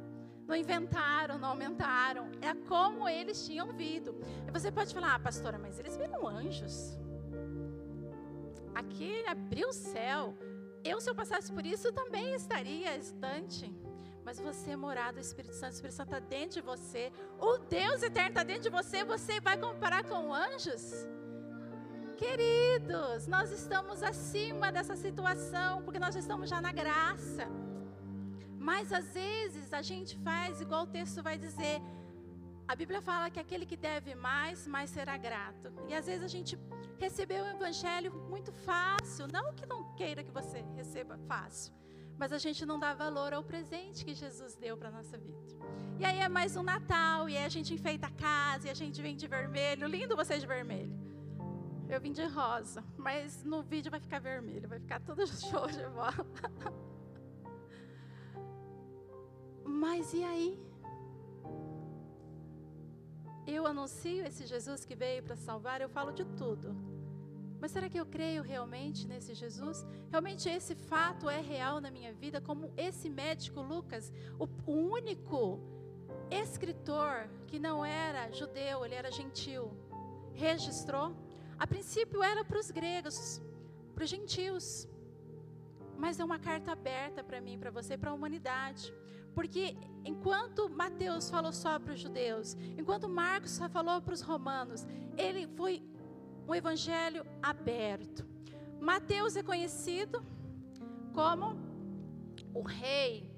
Não 0.46 0.54
inventaram, 0.54 1.38
não 1.38 1.50
aumentaram. 1.50 2.30
É 2.40 2.54
como 2.68 3.08
eles 3.08 3.44
tinham 3.44 3.66
ouvido. 3.66 4.14
E 4.46 4.50
você 4.50 4.70
pode 4.70 4.94
falar, 4.94 5.14
ah, 5.14 5.18
pastora, 5.18 5.58
mas 5.58 5.78
eles 5.78 5.96
viram 5.96 6.26
anjos. 6.26 6.96
Aqui 8.74 9.24
abriu 9.26 9.68
o 9.68 9.72
céu. 9.72 10.36
Eu, 10.84 11.00
se 11.00 11.10
eu 11.10 11.14
passasse 11.14 11.52
por 11.52 11.66
isso, 11.66 11.92
também 11.92 12.34
estaria 12.34 12.96
estante. 12.96 13.74
Mas 14.24 14.38
você 14.40 14.72
é 14.72 14.76
morado 14.76 15.14
do 15.14 15.20
Espírito 15.20 15.54
Santo, 15.54 15.72
o 15.72 15.74
Espírito 15.74 15.96
Santo 15.96 16.08
está 16.14 16.18
dentro 16.18 16.60
de 16.60 16.66
você. 16.66 17.12
O 17.38 17.58
Deus 17.58 18.02
eterno 18.02 18.30
está 18.30 18.42
dentro 18.42 18.64
de 18.64 18.70
você. 18.70 19.04
Você 19.04 19.40
vai 19.40 19.56
comparar 19.56 20.04
com 20.04 20.34
anjos? 20.34 21.08
Queridos, 22.16 23.26
nós 23.26 23.50
estamos 23.50 24.02
acima 24.02 24.72
dessa 24.72 24.96
situação, 24.96 25.82
porque 25.82 25.98
nós 25.98 26.16
estamos 26.16 26.48
já 26.48 26.60
na 26.60 26.72
graça. 26.72 27.46
Mas 28.68 28.92
às 28.92 29.08
vezes 29.14 29.72
a 29.72 29.80
gente 29.80 30.18
faz 30.28 30.60
igual 30.60 30.82
o 30.82 30.92
texto 30.98 31.22
vai 31.22 31.38
dizer. 31.38 31.80
A 32.66 32.74
Bíblia 32.74 33.00
fala 33.00 33.30
que 33.30 33.38
aquele 33.38 33.64
que 33.64 33.76
deve 33.76 34.16
mais, 34.16 34.66
mais 34.66 34.90
será 34.90 35.16
grato. 35.16 35.72
E 35.88 35.94
às 35.94 36.06
vezes 36.06 36.24
a 36.24 36.32
gente 36.36 36.58
recebeu 36.98 37.44
o 37.44 37.48
evangelho 37.56 38.12
muito 38.28 38.52
fácil, 38.68 39.28
não 39.28 39.54
que 39.54 39.64
não 39.72 39.94
queira 39.94 40.24
que 40.24 40.32
você 40.32 40.64
receba 40.74 41.16
fácil, 41.28 41.72
mas 42.18 42.32
a 42.32 42.38
gente 42.38 42.66
não 42.66 42.76
dá 42.76 42.92
valor 42.92 43.32
ao 43.32 43.44
presente 43.44 44.04
que 44.04 44.14
Jesus 44.14 44.56
deu 44.56 44.76
para 44.76 44.90
nossa 44.90 45.16
vida. 45.16 45.46
E 46.00 46.04
aí 46.04 46.18
é 46.18 46.28
mais 46.28 46.56
um 46.56 46.64
Natal, 46.64 47.28
e 47.28 47.36
aí 47.36 47.44
a 47.44 47.54
gente 47.56 47.72
enfeita 47.72 48.08
a 48.08 48.10
casa, 48.10 48.66
e 48.66 48.70
a 48.70 48.74
gente 48.74 49.00
vem 49.00 49.14
de 49.14 49.28
vermelho, 49.28 49.86
lindo 49.86 50.16
você 50.16 50.40
de 50.40 50.46
vermelho. 50.46 50.92
Eu 51.88 52.00
vim 52.00 52.10
de 52.10 52.24
rosa, 52.24 52.82
mas 52.96 53.44
no 53.44 53.62
vídeo 53.62 53.92
vai 53.92 54.00
ficar 54.00 54.18
vermelho, 54.18 54.68
vai 54.68 54.80
ficar 54.80 54.98
todo 54.98 55.24
show 55.48 55.68
de 55.68 55.84
bola. 55.90 56.26
Mas 59.84 60.12
e 60.14 60.22
aí? 60.24 60.58
Eu 63.46 63.66
anuncio 63.66 64.26
esse 64.26 64.44
Jesus 64.52 64.84
que 64.86 64.96
veio 64.96 65.22
para 65.22 65.36
salvar, 65.36 65.80
eu 65.80 65.88
falo 65.96 66.12
de 66.12 66.24
tudo. 66.40 66.74
Mas 67.60 67.72
será 67.72 67.88
que 67.88 68.00
eu 68.00 68.06
creio 68.06 68.42
realmente 68.42 69.06
nesse 69.06 69.34
Jesus? 69.34 69.86
Realmente 70.10 70.48
esse 70.48 70.74
fato 70.74 71.28
é 71.28 71.40
real 71.40 71.80
na 71.80 71.90
minha 71.90 72.12
vida? 72.12 72.40
Como 72.40 72.72
esse 72.76 73.08
médico 73.08 73.60
Lucas, 73.60 74.12
o, 74.38 74.46
o 74.70 74.76
único 74.98 75.60
escritor 76.30 77.28
que 77.46 77.58
não 77.58 77.84
era 77.84 78.32
judeu, 78.32 78.84
ele 78.84 78.94
era 78.94 79.10
gentil, 79.10 79.70
registrou? 80.34 81.14
A 81.58 81.66
princípio 81.66 82.22
era 82.22 82.42
para 82.44 82.58
os 82.58 82.70
gregos, 82.70 83.42
para 83.94 84.04
os 84.04 84.10
gentios. 84.10 84.88
Mas 85.98 86.18
é 86.20 86.24
uma 86.24 86.38
carta 86.38 86.72
aberta 86.72 87.22
para 87.22 87.40
mim, 87.40 87.58
para 87.58 87.70
você, 87.70 87.96
para 87.96 88.10
a 88.10 88.14
humanidade. 88.14 88.92
Porque 89.36 89.76
enquanto 90.02 90.66
Mateus 90.70 91.28
falou 91.28 91.52
só 91.52 91.78
para 91.78 91.92
os 91.92 92.00
judeus, 92.00 92.54
enquanto 92.78 93.06
Marcos 93.06 93.50
só 93.50 93.68
falou 93.68 94.00
para 94.00 94.14
os 94.14 94.22
romanos, 94.22 94.86
ele 95.14 95.46
foi 95.46 95.84
um 96.48 96.54
evangelho 96.54 97.22
aberto. 97.42 98.26
Mateus 98.80 99.36
é 99.36 99.42
conhecido 99.42 100.24
como 101.12 101.54
o 102.54 102.62
rei, 102.62 103.30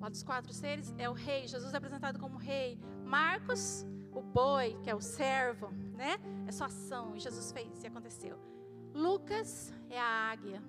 lá 0.00 0.08
dos 0.08 0.24
quatro 0.24 0.52
seres, 0.52 0.92
é 0.98 1.08
o 1.08 1.12
rei. 1.12 1.46
Jesus 1.46 1.72
é 1.72 1.76
apresentado 1.76 2.18
como 2.18 2.36
rei. 2.36 2.76
Marcos, 3.04 3.86
o 4.10 4.20
boi, 4.20 4.76
que 4.82 4.90
é 4.90 4.94
o 4.96 5.00
servo, 5.00 5.70
né? 5.94 6.18
É 6.48 6.50
só 6.50 6.64
ação, 6.64 7.16
Jesus 7.16 7.52
fez 7.52 7.84
e 7.84 7.86
aconteceu. 7.86 8.36
Lucas 8.92 9.72
é 9.88 10.00
a 10.00 10.32
águia. 10.32 10.60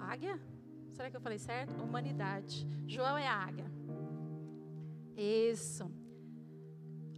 Águia? 0.00 0.40
Será 0.98 1.08
que 1.12 1.16
eu 1.16 1.20
falei 1.20 1.38
certo? 1.38 1.80
Humanidade. 1.80 2.66
João 2.84 3.16
é 3.16 3.28
a 3.28 3.32
águia. 3.32 3.70
Isso. 5.16 5.88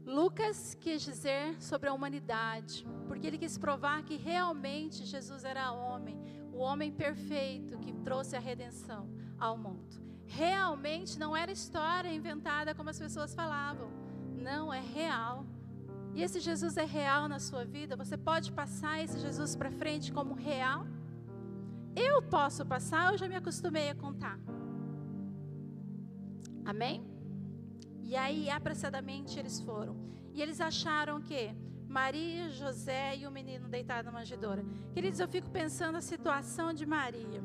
Lucas 0.04 0.74
quis 0.74 1.00
dizer 1.00 1.56
sobre 1.62 1.88
a 1.88 1.94
humanidade, 1.94 2.86
porque 3.08 3.26
ele 3.26 3.38
quis 3.38 3.56
provar 3.56 4.02
que 4.02 4.16
realmente 4.16 5.06
Jesus 5.06 5.44
era 5.44 5.72
homem, 5.72 6.20
o 6.52 6.58
homem 6.58 6.92
perfeito 6.92 7.78
que 7.78 7.94
trouxe 7.94 8.36
a 8.36 8.38
redenção 8.38 9.08
ao 9.38 9.56
mundo. 9.56 9.96
Realmente 10.26 11.18
não 11.18 11.34
era 11.34 11.50
história 11.50 12.12
inventada 12.12 12.74
como 12.74 12.90
as 12.90 12.98
pessoas 12.98 13.34
falavam. 13.34 13.90
Não, 14.36 14.70
é 14.70 14.80
real. 14.80 15.46
E 16.14 16.22
esse 16.22 16.38
Jesus 16.38 16.76
é 16.76 16.84
real 16.84 17.28
na 17.28 17.38
sua 17.38 17.64
vida? 17.64 17.96
Você 17.96 18.18
pode 18.18 18.52
passar 18.52 19.02
esse 19.02 19.18
Jesus 19.18 19.56
para 19.56 19.70
frente 19.70 20.12
como 20.12 20.34
real? 20.34 20.84
Eu 22.02 22.16
posso 22.22 22.62
passar, 22.72 23.12
eu 23.12 23.18
já 23.18 23.28
me 23.28 23.36
acostumei 23.42 23.90
a 23.90 23.94
contar. 23.94 24.38
Amém? 26.64 26.96
E 28.10 28.16
aí, 28.16 28.48
apressadamente, 28.48 29.38
eles 29.38 29.60
foram. 29.60 29.94
E 30.32 30.40
eles 30.40 30.60
acharam 30.60 31.20
que 31.20 31.54
Maria, 31.86 32.48
José 32.50 33.16
e 33.16 33.26
o 33.26 33.30
menino 33.30 33.68
deitado 33.68 34.06
na 34.06 34.12
manjedoura. 34.12 34.64
Queridos, 34.94 35.20
eu 35.20 35.28
fico 35.28 35.50
pensando 35.50 35.96
a 35.96 36.00
situação 36.00 36.72
de 36.72 36.86
Maria. 36.86 37.42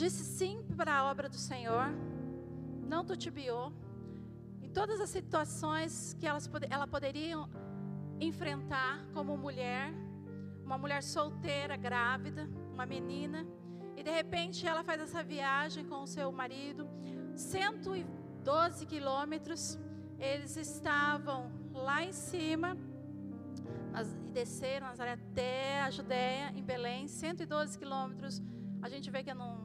Disse 0.00 0.22
sim 0.38 0.62
para 0.76 0.92
a 0.98 1.04
obra 1.10 1.28
do 1.28 1.40
Senhor, 1.50 1.86
não 2.92 3.04
tutibiou. 3.04 3.72
Em 4.62 4.70
todas 4.70 5.00
as 5.00 5.10
situações 5.10 6.14
que 6.18 6.26
elas, 6.26 6.48
ela 6.68 6.86
poderia 6.86 7.36
enfrentar 8.20 9.06
como 9.14 9.36
mulher, 9.36 9.92
uma 10.64 10.78
mulher 10.78 11.02
solteira, 11.02 11.76
grávida, 11.76 12.48
uma 12.80 12.86
menina, 12.86 13.46
e 13.94 14.02
de 14.02 14.10
repente 14.10 14.66
ela 14.66 14.82
faz 14.82 14.98
essa 15.06 15.22
viagem 15.22 15.84
com 15.84 16.02
o 16.02 16.06
seu 16.06 16.32
marido, 16.32 16.88
112 17.34 18.86
quilômetros, 18.86 19.78
eles 20.18 20.56
estavam 20.56 21.52
lá 21.74 22.02
em 22.02 22.12
cima, 22.12 22.78
e 23.92 24.32
desceram 24.32 24.86
Nazaré 24.86 25.12
até 25.12 25.82
a 25.82 25.90
Judéia, 25.90 26.52
em 26.56 26.62
Belém, 26.62 27.06
112 27.06 27.78
quilômetros, 27.78 28.40
a 28.80 28.88
gente 28.88 29.10
vê 29.10 29.22
que 29.22 29.30
é 29.30 29.34
num, 29.34 29.58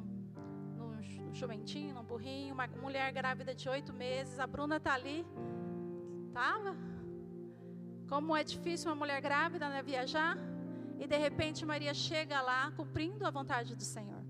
num 0.76 1.34
jumentinho, 1.34 1.96
num 1.96 2.04
burrinho, 2.04 2.54
uma 2.54 2.68
mulher 2.68 3.14
grávida 3.14 3.56
de 3.56 3.70
oito 3.70 3.94
meses, 3.94 4.40
a 4.40 4.48
Bruna 4.48 4.76
está 4.76 4.94
ali? 4.94 5.26
Como 8.10 8.36
é 8.36 8.44
difícil 8.44 8.90
uma 8.90 8.98
mulher 8.98 9.22
grávida 9.22 9.70
né, 9.70 9.82
viajar? 9.82 10.38
E 11.00 11.08
de 11.08 11.18
repente 11.18 11.66
Maria 11.66 11.94
chega 11.94 12.42
lá 12.42 12.72
cumprindo 12.72 13.26
a 13.26 13.32
vontade 13.32 13.76
do 13.76 13.84
Senhor. 13.84 14.24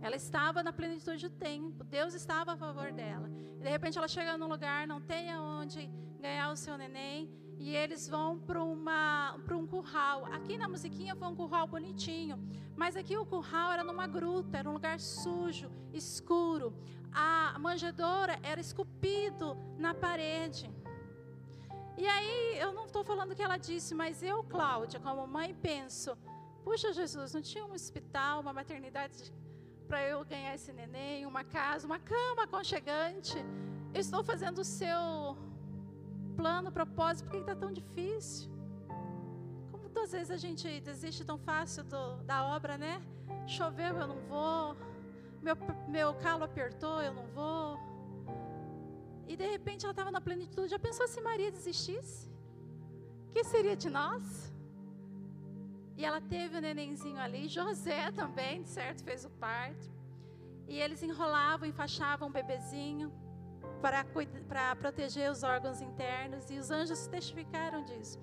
Ela 0.00 0.16
estava 0.16 0.62
na 0.62 0.72
plenitude 0.72 1.28
do 1.28 1.34
tempo, 1.36 1.84
Deus 1.84 2.14
estava 2.14 2.52
a 2.52 2.56
favor 2.56 2.90
dela. 2.90 3.30
E 3.58 3.62
de 3.62 3.68
repente 3.68 3.98
ela 3.98 4.08
chega 4.08 4.38
num 4.38 4.48
lugar, 4.48 4.86
não 4.86 5.00
tem 5.00 5.30
aonde 5.30 5.90
ganhar 6.18 6.50
o 6.50 6.56
seu 6.56 6.76
neném, 6.78 7.30
e 7.58 7.76
eles 7.76 8.08
vão 8.08 8.38
para 8.38 8.62
um 8.62 9.66
curral. 9.66 10.24
Aqui 10.26 10.56
na 10.56 10.68
musiquinha 10.68 11.14
foi 11.14 11.28
um 11.28 11.36
curral 11.36 11.66
bonitinho, 11.66 12.38
mas 12.74 12.96
aqui 12.96 13.14
o 13.16 13.26
curral 13.26 13.72
era 13.72 13.84
numa 13.84 14.06
gruta, 14.06 14.56
era 14.56 14.70
um 14.70 14.72
lugar 14.72 14.98
sujo, 14.98 15.70
escuro. 15.92 16.74
A 17.12 17.58
manjedoura 17.58 18.38
era 18.42 18.60
esculpido 18.60 19.54
na 19.76 19.92
parede. 19.92 20.70
E 22.02 22.06
aí, 22.08 22.58
eu 22.58 22.72
não 22.72 22.86
estou 22.86 23.04
falando 23.04 23.32
o 23.32 23.36
que 23.36 23.42
ela 23.42 23.58
disse, 23.58 23.94
mas 23.94 24.22
eu, 24.22 24.42
Cláudia, 24.42 24.98
como 24.98 25.26
mãe, 25.26 25.54
penso: 25.68 26.16
puxa, 26.64 26.94
Jesus, 26.94 27.34
não 27.34 27.42
tinha 27.42 27.64
um 27.66 27.74
hospital, 27.74 28.40
uma 28.40 28.54
maternidade 28.54 29.30
para 29.86 30.00
eu 30.12 30.24
ganhar 30.24 30.54
esse 30.54 30.72
neném, 30.72 31.26
uma 31.26 31.44
casa, 31.44 31.84
uma 31.84 31.98
cama 31.98 32.44
aconchegante. 32.44 33.36
Eu 33.92 34.00
estou 34.00 34.22
fazendo 34.24 34.60
o 34.60 34.64
seu 34.64 35.36
plano, 36.38 36.72
propósito, 36.72 37.24
por 37.26 37.32
que 37.32 37.38
está 37.38 37.54
tão 37.54 37.70
difícil? 37.70 38.50
Como 39.70 39.82
muitas 39.82 40.12
vezes 40.12 40.30
a 40.30 40.38
gente 40.38 40.80
desiste 40.80 41.22
tão 41.22 41.38
fácil 41.38 41.84
do, 41.84 42.16
da 42.22 42.46
obra, 42.46 42.78
né? 42.78 43.02
Choveu, 43.46 43.94
eu 43.98 44.06
não 44.06 44.20
vou. 44.32 44.74
Meu, 45.42 45.54
meu 45.86 46.14
calo 46.14 46.44
apertou, 46.44 47.02
eu 47.02 47.12
não 47.12 47.26
vou. 47.38 47.89
E 49.30 49.36
de 49.40 49.46
repente 49.54 49.84
ela 49.84 49.96
estava 49.96 50.12
na 50.16 50.22
plenitude. 50.28 50.74
Já 50.74 50.80
pensou 50.86 51.06
se 51.12 51.20
Maria 51.28 51.50
desistisse? 51.56 52.20
O 53.28 53.32
que 53.34 53.42
seria 53.52 53.76
de 53.84 53.88
nós? 53.98 54.24
E 55.98 56.04
ela 56.08 56.20
teve 56.34 56.54
o 56.58 56.62
nenenzinho 56.66 57.20
ali. 57.26 57.42
José 57.56 58.02
também, 58.20 58.64
certo? 58.76 59.04
Fez 59.08 59.24
o 59.28 59.30
parto. 59.46 59.86
E 60.72 60.76
eles 60.84 61.00
enrolavam, 61.08 61.68
enfaixavam 61.72 62.26
o 62.28 62.32
bebezinho 62.38 63.08
para 64.50 64.74
proteger 64.82 65.30
os 65.30 65.42
órgãos 65.42 65.80
internos, 65.80 66.50
e 66.50 66.58
os 66.62 66.68
anjos 66.78 67.06
testificaram 67.14 67.80
disso. 67.88 68.18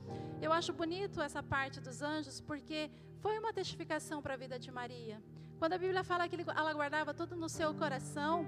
Eu 0.45 0.51
acho 0.59 0.71
bonito 0.81 1.21
essa 1.27 1.41
parte 1.41 1.79
dos 1.87 2.01
anjos, 2.13 2.35
porque 2.41 2.79
foi 3.23 3.35
uma 3.39 3.53
testificação 3.59 4.21
para 4.21 4.33
a 4.35 4.41
vida 4.43 4.57
de 4.65 4.71
Maria. 4.79 5.17
Quando 5.59 5.73
a 5.73 5.77
Bíblia 5.83 6.03
fala 6.03 6.27
que 6.29 6.37
ela 6.61 6.73
guardava 6.73 7.13
tudo 7.13 7.35
no 7.43 7.49
seu 7.49 7.73
coração, 7.73 8.45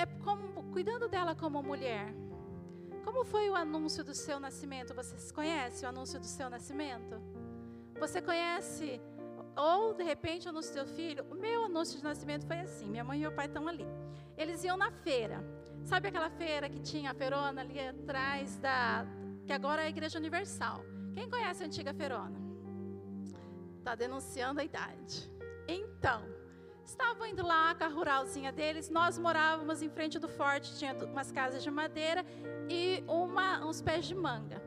é 0.00 0.06
como 0.24 0.62
cuidando 0.72 1.08
dela 1.08 1.34
como 1.34 1.62
mulher. 1.62 2.14
Como 3.04 3.24
foi 3.24 3.50
o 3.50 3.54
anúncio 3.54 4.02
do 4.02 4.14
seu 4.14 4.40
nascimento? 4.40 4.94
Vocês 4.94 5.30
conhecem 5.30 5.86
o 5.86 5.90
anúncio 5.90 6.18
do 6.18 6.26
seu 6.26 6.48
nascimento? 6.48 7.20
Você 7.98 8.22
conhece 8.22 9.00
ou 9.56 9.92
de 9.92 10.02
repente 10.02 10.46
o 10.46 10.50
anúncio 10.50 10.70
do 10.72 10.74
seu 10.74 10.86
filho? 10.86 11.24
O 11.30 11.34
meu 11.34 11.64
anúncio 11.64 11.98
de 11.98 12.04
nascimento 12.04 12.46
foi 12.46 12.60
assim: 12.60 12.88
minha 12.88 13.04
mãe 13.04 13.18
e 13.18 13.22
meu 13.22 13.32
pai 13.32 13.46
estão 13.46 13.68
ali. 13.68 13.86
Eles 14.38 14.64
iam 14.64 14.76
na 14.76 14.90
feira. 14.90 15.44
Sabe 15.84 16.08
aquela 16.08 16.30
feira 16.30 16.68
que 16.68 16.80
tinha 16.80 17.10
a 17.10 17.14
ferona 17.14 17.60
ali 17.60 17.78
atrás 17.78 18.56
da. 18.56 19.06
que 19.46 19.52
agora 19.52 19.82
é 19.82 19.86
a 19.86 19.90
Igreja 19.90 20.18
Universal? 20.18 20.82
Quem 21.12 21.28
conhece 21.28 21.62
a 21.62 21.66
antiga 21.66 21.92
ferona? 21.92 22.38
Está 23.78 23.94
denunciando 23.94 24.60
a 24.60 24.64
idade. 24.64 25.30
Então, 25.68 26.22
estavam 26.90 27.26
indo 27.26 27.46
lá 27.46 27.74
com 27.74 27.84
a 27.84 27.88
ruralzinha 27.88 28.52
deles. 28.52 28.90
Nós 28.90 29.16
morávamos 29.18 29.80
em 29.82 29.88
frente 29.88 30.18
do 30.18 30.28
forte, 30.28 30.76
tinha 30.76 30.92
umas 31.04 31.30
casas 31.30 31.62
de 31.62 31.70
madeira 31.70 32.24
e 32.68 33.02
uma, 33.06 33.64
uns 33.64 33.80
pés 33.80 34.06
de 34.06 34.14
manga. 34.14 34.60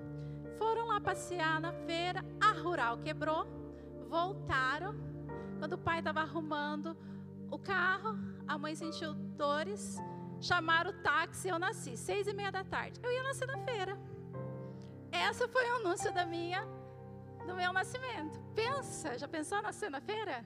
Foram 0.58 0.88
lá 0.88 1.00
passear 1.02 1.60
na 1.60 1.74
feira, 1.74 2.24
a 2.42 2.52
rural 2.52 2.98
quebrou, 2.98 3.46
voltaram. 4.08 4.96
Quando 5.60 5.74
o 5.74 5.78
pai 5.78 6.00
estava 6.00 6.22
arrumando 6.22 6.96
o 7.52 7.60
carro, 7.60 8.18
a 8.48 8.58
mãe 8.58 8.76
sentiu 8.76 9.14
dores, 9.14 9.98
chamaram 10.40 10.92
o 10.92 11.02
táxi 11.02 11.48
e 11.48 11.52
eu 11.52 11.60
nasci, 11.60 11.96
seis 11.98 12.28
e 12.28 12.34
meia 12.34 12.52
da 12.52 12.64
tarde. 12.64 13.00
Eu 13.04 13.12
ia 13.12 13.24
nascer 13.24 13.48
na 13.48 13.58
feira. 13.60 13.98
Essa 15.12 15.48
foi 15.48 15.70
o 15.72 15.76
anúncio 15.78 16.12
da 16.14 16.26
minha, 16.26 16.66
do 17.46 17.54
meu 17.56 17.72
nascimento. 17.74 18.40
Pensa, 18.56 19.18
já 19.18 19.28
pensou 19.28 19.62
nascer 19.62 19.90
na 19.92 20.02
feira? 20.02 20.44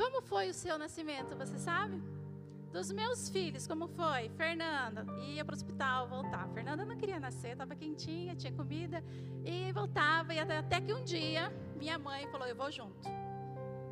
Como 0.00 0.22
foi 0.22 0.48
o 0.48 0.54
seu 0.54 0.78
nascimento, 0.78 1.36
você 1.36 1.58
sabe? 1.58 2.02
Dos 2.72 2.90
meus 2.90 3.28
filhos, 3.28 3.66
como 3.66 3.86
foi? 3.86 4.30
Fernanda 4.30 5.04
ia 5.18 5.44
para 5.44 5.52
o 5.52 5.56
hospital, 5.56 6.08
voltar. 6.08 6.48
Fernanda 6.54 6.86
não 6.86 6.96
queria 6.96 7.20
nascer, 7.20 7.52
estava 7.52 7.74
quentinha, 7.74 8.34
tinha 8.34 8.50
comida 8.50 9.04
e 9.44 9.70
voltava. 9.72 10.32
E 10.32 10.38
até, 10.38 10.80
que 10.80 10.94
um 10.94 11.04
dia 11.04 11.52
minha 11.76 11.98
mãe 11.98 12.26
falou: 12.28 12.46
Eu 12.46 12.56
vou 12.56 12.72
junto. 12.72 13.06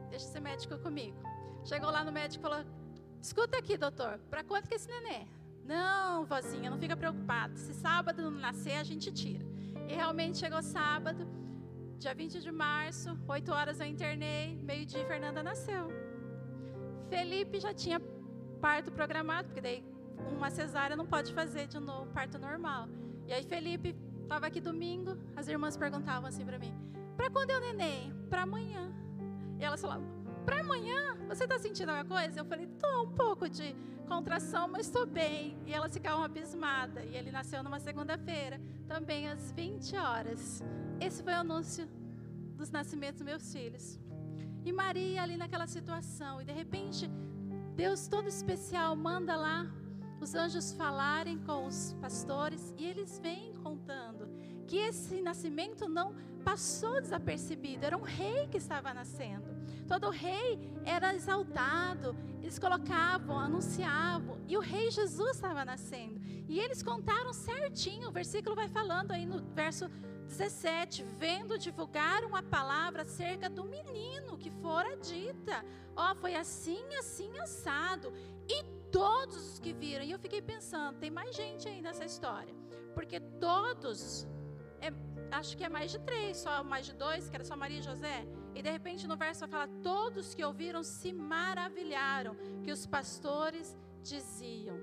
Deixa 0.09 0.25
esse 0.25 0.41
médico 0.41 0.79
comigo. 0.79 1.19
Chegou 1.63 1.91
lá 1.91 2.03
no 2.03 2.11
médico 2.11 2.43
e 2.43 2.49
falou: 2.49 2.65
Escuta 3.21 3.59
aqui, 3.59 3.77
doutor, 3.77 4.19
para 4.31 4.43
quanto 4.43 4.67
que 4.67 4.73
é 4.73 4.77
esse 4.79 4.89
neném? 4.89 5.29
Não, 5.63 6.25
vozinha, 6.25 6.71
não 6.71 6.79
fica 6.79 6.97
preocupada. 6.97 7.55
Se 7.55 7.75
sábado 7.75 8.23
não 8.23 8.31
nascer, 8.31 8.77
a 8.77 8.83
gente 8.83 9.13
tira. 9.13 9.45
E 9.87 9.95
realmente 9.95 10.39
chegou 10.39 10.63
sábado, 10.63 11.29
dia 11.99 12.15
20 12.15 12.41
de 12.41 12.53
março, 12.53 13.19
8 13.27 13.53
horas 13.53 13.81
eu 13.81 13.87
internei, 13.87 14.57
meio-dia 14.63 15.05
Fernanda 15.05 15.43
nasceu. 15.43 15.91
Felipe 17.09 17.59
já 17.59 17.75
tinha 17.75 18.01
parto 18.61 18.93
programado, 18.93 19.49
porque 19.49 19.61
daí 19.61 19.85
uma 20.31 20.49
cesárea 20.49 20.97
não 20.97 21.07
pode 21.07 21.35
fazer 21.35 21.67
de 21.67 21.81
novo 21.81 22.07
parto 22.13 22.39
normal. 22.39 22.89
E 23.27 23.33
aí 23.33 23.43
Felipe 23.43 23.97
estava 24.23 24.47
aqui 24.47 24.61
domingo, 24.61 25.19
as 25.35 25.49
irmãs 25.49 25.77
perguntavam 25.77 26.29
assim 26.29 26.45
para 26.45 26.59
mim: 26.59 26.73
"Para 27.17 27.31
quando 27.31 27.51
é 27.51 27.57
o 27.57 27.61
neném? 27.61 28.15
Para 28.31 28.43
amanhã?" 28.43 28.93
E 29.59 29.65
elas 29.65 29.81
falavam: 29.81 30.07
"Para 30.47 30.61
amanhã? 30.61 31.17
Você 31.27 31.45
está 31.45 31.59
sentindo 31.59 31.91
alguma 31.91 32.17
coisa?" 32.17 32.39
Eu 32.39 32.45
falei: 32.45 32.69
"Tô 32.79 33.03
um 33.03 33.11
pouco 33.11 33.49
de 33.49 33.75
contração, 34.07 34.69
mas 34.69 34.87
estou 34.87 35.05
bem." 35.05 35.59
E 35.67 35.73
elas 35.73 35.93
ficavam 35.93 36.23
abismadas. 36.23 37.05
E 37.11 37.17
ele 37.17 37.33
nasceu 37.33 37.63
numa 37.63 37.81
segunda-feira, 37.81 38.61
também 38.87 39.29
às 39.29 39.51
20 39.51 39.97
horas. 39.97 40.63
Esse 41.01 41.23
foi 41.23 41.33
o 41.33 41.37
anúncio 41.37 41.89
dos 42.59 42.71
nascimentos 42.71 43.21
dos 43.21 43.27
meus 43.31 43.53
filhos. 43.53 43.99
E 44.65 44.73
Maria 44.73 45.23
ali 45.23 45.37
naquela 45.37 45.67
situação, 45.67 46.43
e 46.43 46.45
de 46.45 46.53
repente, 46.53 47.09
Deus 47.75 48.09
todo 48.09 48.29
especial 48.29 48.95
manda 48.97 49.35
lá 49.37 49.67
os 50.21 50.35
anjos 50.35 50.73
falarem 50.73 51.39
com 51.39 51.67
os 51.67 51.95
pastores, 52.01 52.75
e 52.77 52.85
eles 52.85 53.21
vêm 53.21 53.55
contando 53.63 54.29
que 54.67 54.77
esse 54.77 55.23
nascimento 55.23 55.89
não 55.89 56.15
passou 56.45 57.01
desapercebido, 57.01 57.85
era 57.85 57.97
um 57.97 58.03
rei 58.03 58.49
que 58.49 58.59
estava 58.59 58.93
nascendo. 58.93 59.47
Todo 59.87 60.11
rei 60.11 60.59
era 60.85 61.15
exaltado, 61.15 62.17
eles 62.43 62.59
colocavam, 62.59 63.39
anunciavam, 63.39 64.39
e 64.47 64.57
o 64.57 64.61
rei 64.61 64.91
Jesus 64.91 65.37
estava 65.37 65.65
nascendo. 65.65 66.21
E 66.49 66.59
eles 66.59 66.83
contaram 66.83 67.33
certinho, 67.33 68.09
o 68.09 68.13
versículo 68.13 68.57
vai 68.57 68.69
falando 68.69 69.13
aí 69.13 69.25
no 69.25 69.41
verso 69.55 69.89
17, 70.29 71.03
vendo 71.19 71.59
divulgaram 71.59 72.37
a 72.37 72.43
palavra 72.43 73.03
acerca 73.03 73.49
do 73.49 73.65
menino 73.65 74.37
que 74.37 74.51
fora 74.51 74.97
dita. 74.97 75.65
Ó, 75.97 76.13
oh, 76.13 76.15
foi 76.15 76.35
assim, 76.35 76.85
assim, 76.97 77.37
assado. 77.39 78.13
E 78.47 78.63
todos 78.93 79.53
os 79.53 79.59
que 79.59 79.73
viram, 79.73 80.05
e 80.05 80.13
eu 80.13 80.19
fiquei 80.19 80.43
pensando, 80.43 80.99
tem 80.99 81.11
mais 81.11 81.35
gente 81.35 81.67
aí 81.67 81.81
nessa 81.81 82.05
história. 82.05 82.55
Porque 82.95 83.19
todos, 83.21 84.27
é, 84.81 84.93
acho 85.31 85.57
que 85.57 85.65
é 85.65 85.69
mais 85.69 85.91
de 85.91 85.99
três, 86.01 86.37
só 86.37 86.63
mais 86.63 86.85
de 86.87 86.93
dois, 86.93 87.29
que 87.29 87.35
era 87.35 87.45
só 87.45 87.57
Maria 87.57 87.79
e 87.79 87.83
José. 87.83 88.27
E 88.55 88.63
de 88.63 88.71
repente 88.71 89.09
no 89.09 89.17
verso 89.17 89.41
vai 89.41 89.49
falar: 89.49 89.69
todos 89.83 90.35
que 90.35 90.45
ouviram 90.45 90.83
se 90.83 91.13
maravilharam 91.13 92.37
que 92.63 92.71
os 92.71 92.87
pastores 92.87 93.77
diziam. 94.03 94.79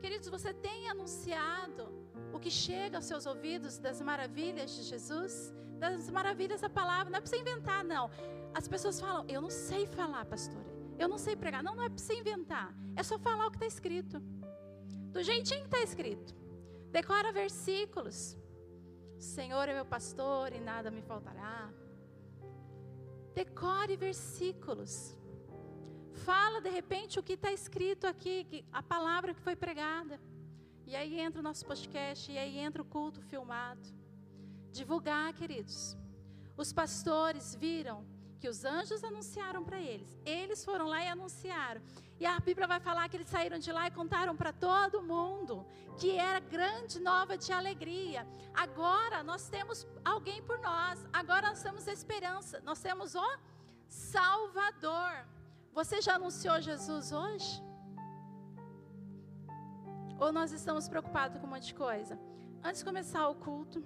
Queridos, 0.00 0.28
você 0.28 0.54
tem 0.54 0.88
anunciado 0.88 1.92
o 2.32 2.38
que 2.38 2.50
chega 2.50 2.98
aos 2.98 3.04
seus 3.04 3.26
ouvidos 3.26 3.78
das 3.78 4.00
maravilhas 4.00 4.70
de 4.76 4.82
Jesus, 4.82 5.52
das 5.78 6.08
maravilhas 6.10 6.60
da 6.60 6.70
palavra. 6.70 7.10
Não 7.10 7.18
é 7.18 7.20
para 7.20 7.30
você 7.30 7.38
inventar, 7.38 7.84
não. 7.84 8.10
As 8.54 8.66
pessoas 8.66 9.00
falam, 9.00 9.24
eu 9.28 9.40
não 9.40 9.50
sei 9.50 9.86
falar, 9.86 10.24
pastora. 10.24 10.66
Eu 10.98 11.08
não 11.08 11.18
sei 11.18 11.36
pregar. 11.36 11.62
Não, 11.62 11.74
não 11.76 11.84
é 11.84 11.88
para 11.88 11.98
você 11.98 12.14
inventar. 12.14 12.74
É 12.96 13.02
só 13.02 13.18
falar 13.18 13.46
o 13.46 13.50
que 13.50 13.56
está 13.56 13.66
escrito. 13.66 14.20
Do 15.12 15.22
jeitinho 15.22 15.60
que 15.60 15.66
está 15.66 15.80
escrito. 15.80 16.34
Decora 16.90 17.32
versículos. 17.32 18.36
Senhor 19.18 19.68
é 19.68 19.74
meu 19.74 19.84
pastor 19.84 20.52
e 20.52 20.60
nada 20.60 20.90
me 20.90 21.02
faltará. 21.02 21.72
Decore 23.34 23.96
versículos. 23.96 24.92
Fala 26.24 26.60
de 26.60 26.70
repente 26.70 27.18
o 27.18 27.22
que 27.22 27.34
está 27.34 27.52
escrito 27.52 28.06
aqui, 28.06 28.64
a 28.72 28.82
palavra 28.82 29.32
que 29.32 29.40
foi 29.40 29.54
pregada. 29.54 30.20
E 30.90 30.96
aí 30.96 31.20
entra 31.20 31.40
o 31.40 31.42
nosso 31.42 31.66
podcast, 31.66 32.32
e 32.32 32.38
aí 32.38 32.58
entra 32.58 32.80
o 32.80 32.84
culto 32.84 33.20
filmado. 33.20 33.86
Divulgar, 34.72 35.34
queridos. 35.34 35.94
Os 36.56 36.72
pastores 36.72 37.54
viram 37.54 38.06
que 38.40 38.48
os 38.48 38.64
anjos 38.64 39.04
anunciaram 39.04 39.62
para 39.62 39.78
eles. 39.78 40.18
Eles 40.24 40.64
foram 40.64 40.86
lá 40.86 41.04
e 41.04 41.08
anunciaram. 41.08 41.82
E 42.18 42.24
a 42.24 42.40
Bíblia 42.40 42.66
vai 42.66 42.80
falar 42.80 43.06
que 43.10 43.18
eles 43.18 43.28
saíram 43.28 43.58
de 43.58 43.70
lá 43.70 43.86
e 43.86 43.90
contaram 43.90 44.34
para 44.34 44.50
todo 44.50 45.02
mundo 45.02 45.66
que 45.98 46.16
era 46.16 46.40
grande 46.40 46.98
nova 47.00 47.36
de 47.36 47.52
alegria. 47.52 48.26
Agora 48.54 49.22
nós 49.22 49.46
temos 49.50 49.86
alguém 50.02 50.42
por 50.42 50.58
nós. 50.58 51.04
Agora 51.12 51.50
nós 51.50 51.62
temos 51.62 51.86
esperança. 51.86 52.62
Nós 52.64 52.80
temos 52.80 53.14
o 53.14 53.38
Salvador. 53.88 55.26
Você 55.74 56.00
já 56.00 56.14
anunciou 56.14 56.62
Jesus 56.62 57.12
hoje? 57.12 57.67
Ou 60.18 60.32
nós 60.32 60.50
estamos 60.52 60.88
preocupados 60.88 61.38
com 61.38 61.46
um 61.46 61.50
monte 61.50 61.66
de 61.66 61.74
coisa? 61.74 62.18
Antes 62.62 62.80
de 62.80 62.84
começar 62.84 63.28
o 63.28 63.36
culto, 63.36 63.82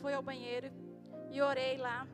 fui 0.00 0.14
ao 0.14 0.22
banheiro 0.22 0.70
e 1.30 1.42
orei 1.42 1.76
lá. 1.78 2.06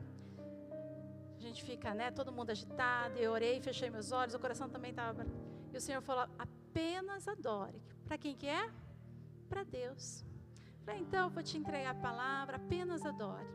A 1.37 1.41
gente 1.41 1.63
fica, 1.63 1.93
né, 1.93 2.09
todo 2.09 2.31
mundo 2.31 2.49
agitado. 2.49 3.17
Eu 3.17 3.31
orei, 3.31 3.61
fechei 3.61 3.89
meus 3.89 4.11
olhos, 4.11 4.33
o 4.33 4.39
coração 4.39 4.67
também 4.67 4.89
estava. 4.89 5.25
E 5.71 5.77
o 5.77 5.81
Senhor 5.81 6.01
falou: 6.01 6.27
apenas 6.39 7.27
adore. 7.27 7.79
Para 8.03 8.17
quem 8.17 8.35
que 8.35 8.47
é? 8.47 8.69
Para 9.47 9.63
Deus. 9.63 10.25
Falei, 10.83 11.01
então, 11.01 11.25
eu 11.25 11.29
vou 11.29 11.43
te 11.43 11.55
entregar 11.57 11.91
a 11.91 11.95
palavra, 11.95 12.55
apenas 12.57 13.05
adore. 13.05 13.47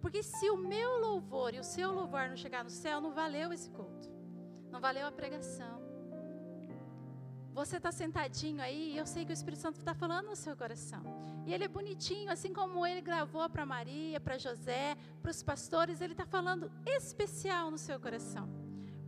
Porque 0.00 0.22
se 0.22 0.48
o 0.48 0.56
meu 0.56 0.98
louvor 0.98 1.54
e 1.54 1.60
o 1.60 1.64
seu 1.64 1.92
louvor 1.92 2.28
não 2.28 2.36
chegar 2.36 2.64
no 2.64 2.70
céu, 2.70 3.00
não 3.00 3.12
valeu 3.12 3.52
esse 3.52 3.68
culto. 3.70 4.08
Não 4.70 4.80
valeu 4.80 5.06
a 5.06 5.12
pregação. 5.12 5.81
Você 7.52 7.76
está 7.76 7.92
sentadinho 7.92 8.62
aí 8.62 8.94
e 8.94 8.96
eu 8.96 9.06
sei 9.06 9.26
que 9.26 9.32
o 9.32 9.38
Espírito 9.38 9.60
Santo 9.60 9.78
está 9.78 9.94
falando 9.94 10.28
no 10.28 10.36
seu 10.36 10.56
coração. 10.56 11.02
E 11.46 11.52
ele 11.52 11.64
é 11.64 11.68
bonitinho, 11.68 12.30
assim 12.30 12.52
como 12.52 12.86
ele 12.86 13.02
gravou 13.02 13.48
para 13.50 13.66
Maria, 13.66 14.18
para 14.18 14.38
José, 14.38 14.96
para 15.20 15.30
os 15.30 15.42
pastores, 15.42 16.00
ele 16.00 16.14
está 16.14 16.24
falando 16.24 16.72
especial 16.86 17.70
no 17.70 17.76
seu 17.76 18.00
coração. 18.00 18.48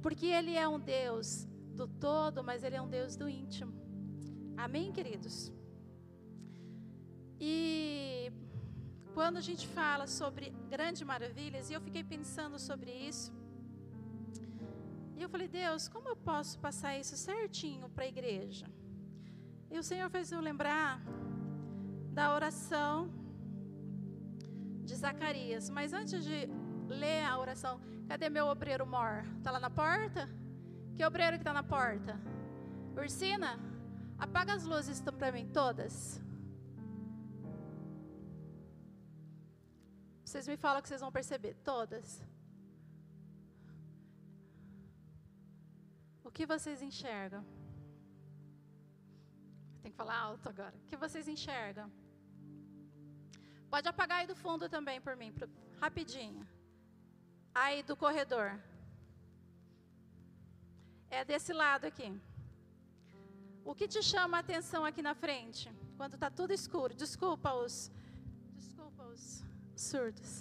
Porque 0.02 0.26
ele 0.26 0.54
é 0.54 0.68
um 0.68 0.78
Deus 0.78 1.46
do 1.74 1.88
todo, 1.88 2.44
mas 2.44 2.62
ele 2.62 2.76
é 2.76 2.82
um 2.82 2.88
Deus 2.88 3.16
do 3.16 3.28
íntimo. 3.28 3.72
Amém, 4.56 4.92
queridos? 4.92 5.50
E 7.40 8.30
quando 9.14 9.38
a 9.38 9.40
gente 9.40 9.66
fala 9.68 10.06
sobre 10.06 10.50
grandes 10.68 11.02
maravilhas, 11.02 11.70
e 11.70 11.72
eu 11.72 11.80
fiquei 11.80 12.04
pensando 12.04 12.58
sobre 12.58 12.90
isso, 12.90 13.32
e 15.16 15.22
eu 15.22 15.28
falei, 15.28 15.48
Deus, 15.48 15.88
como 15.88 16.08
eu 16.08 16.16
posso 16.16 16.58
passar 16.58 16.98
isso 16.98 17.16
certinho 17.16 17.88
para 17.88 18.04
a 18.04 18.08
igreja? 18.08 18.66
E 19.70 19.78
o 19.78 19.82
Senhor 19.82 20.08
fez 20.10 20.32
eu 20.32 20.40
lembrar 20.40 21.00
da 22.12 22.34
oração 22.34 23.10
de 24.84 24.94
Zacarias. 24.94 25.70
Mas 25.70 25.92
antes 25.92 26.24
de 26.24 26.48
ler 26.88 27.24
a 27.24 27.38
oração, 27.38 27.80
cadê 28.08 28.28
meu 28.28 28.46
obreiro 28.46 28.86
mor? 28.86 29.24
Está 29.38 29.50
lá 29.50 29.60
na 29.60 29.70
porta? 29.70 30.28
Que 30.96 31.04
obreiro 31.04 31.36
que 31.36 31.42
está 31.42 31.52
na 31.52 31.62
porta? 31.62 32.20
Ursina, 32.96 33.58
apaga 34.18 34.52
as 34.54 34.64
luzes 34.64 35.00
para 35.00 35.32
mim, 35.32 35.48
todas. 35.48 36.20
Vocês 40.24 40.46
me 40.48 40.56
falam 40.56 40.82
que 40.82 40.88
vocês 40.88 41.00
vão 41.00 41.12
perceber, 41.12 41.54
todas. 41.64 42.22
Que 46.36 46.44
vocês 46.54 46.78
enxergam? 46.88 47.42
Tem 49.82 49.90
que 49.92 49.98
falar 50.02 50.18
alto 50.28 50.48
agora. 50.52 50.74
O 50.82 50.86
que 50.90 50.96
vocês 51.04 51.26
enxergam? 51.34 51.88
Pode 53.74 53.88
apagar 53.92 54.18
aí 54.20 54.26
do 54.32 54.36
fundo 54.44 54.68
também 54.76 55.00
por 55.06 55.14
mim, 55.20 55.30
rapidinho. 55.84 56.44
Aí 57.62 57.78
do 57.90 57.96
corredor. 58.04 58.48
É 61.18 61.24
desse 61.24 61.52
lado 61.52 61.84
aqui. 61.90 62.08
O 63.64 63.74
que 63.78 63.86
te 63.94 64.02
chama 64.02 64.36
a 64.38 64.40
atenção 64.40 64.84
aqui 64.84 65.02
na 65.08 65.14
frente? 65.24 65.72
Quando 65.96 66.14
está 66.14 66.28
tudo 66.40 66.52
escuro. 66.52 66.92
Desculpa 67.04 67.50
os, 67.62 67.76
desculpa 68.56 69.04
os 69.04 69.22
surdos. 69.76 70.32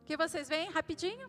O 0.00 0.04
que 0.08 0.16
vocês 0.24 0.48
veem 0.48 0.70
rapidinho? 0.78 1.28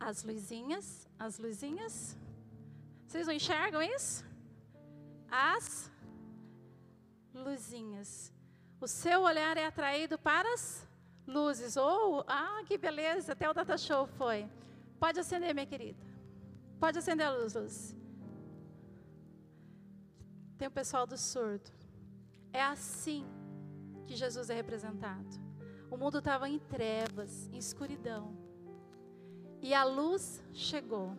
As 0.00 0.24
luzinhas, 0.24 1.06
as 1.18 1.38
luzinhas. 1.38 2.16
Vocês 3.06 3.26
não 3.26 3.34
enxergam 3.34 3.82
isso? 3.82 4.24
As 5.30 5.92
luzinhas. 7.34 8.32
O 8.80 8.88
seu 8.88 9.20
olhar 9.20 9.58
é 9.58 9.66
atraído 9.66 10.18
para 10.18 10.50
as 10.54 10.88
luzes. 11.26 11.76
Ou, 11.76 12.20
oh, 12.20 12.24
ah, 12.26 12.62
que 12.66 12.78
beleza, 12.78 13.34
até 13.34 13.48
o 13.48 13.52
data 13.52 13.76
show 13.76 14.06
foi. 14.06 14.48
Pode 14.98 15.20
acender, 15.20 15.54
minha 15.54 15.66
querida. 15.66 16.02
Pode 16.78 16.98
acender 16.98 17.26
a 17.26 17.30
luz, 17.30 17.54
luz. 17.54 17.96
Tem 20.56 20.66
o 20.66 20.70
pessoal 20.70 21.06
do 21.06 21.18
surdo. 21.18 21.70
É 22.52 22.62
assim 22.62 23.26
que 24.06 24.16
Jesus 24.16 24.48
é 24.48 24.54
representado. 24.54 25.28
O 25.90 25.96
mundo 25.96 26.18
estava 26.18 26.48
em 26.48 26.58
trevas, 26.58 27.48
em 27.48 27.58
escuridão 27.58 28.39
e 29.62 29.74
a 29.74 29.84
luz 29.84 30.42
chegou. 30.52 31.16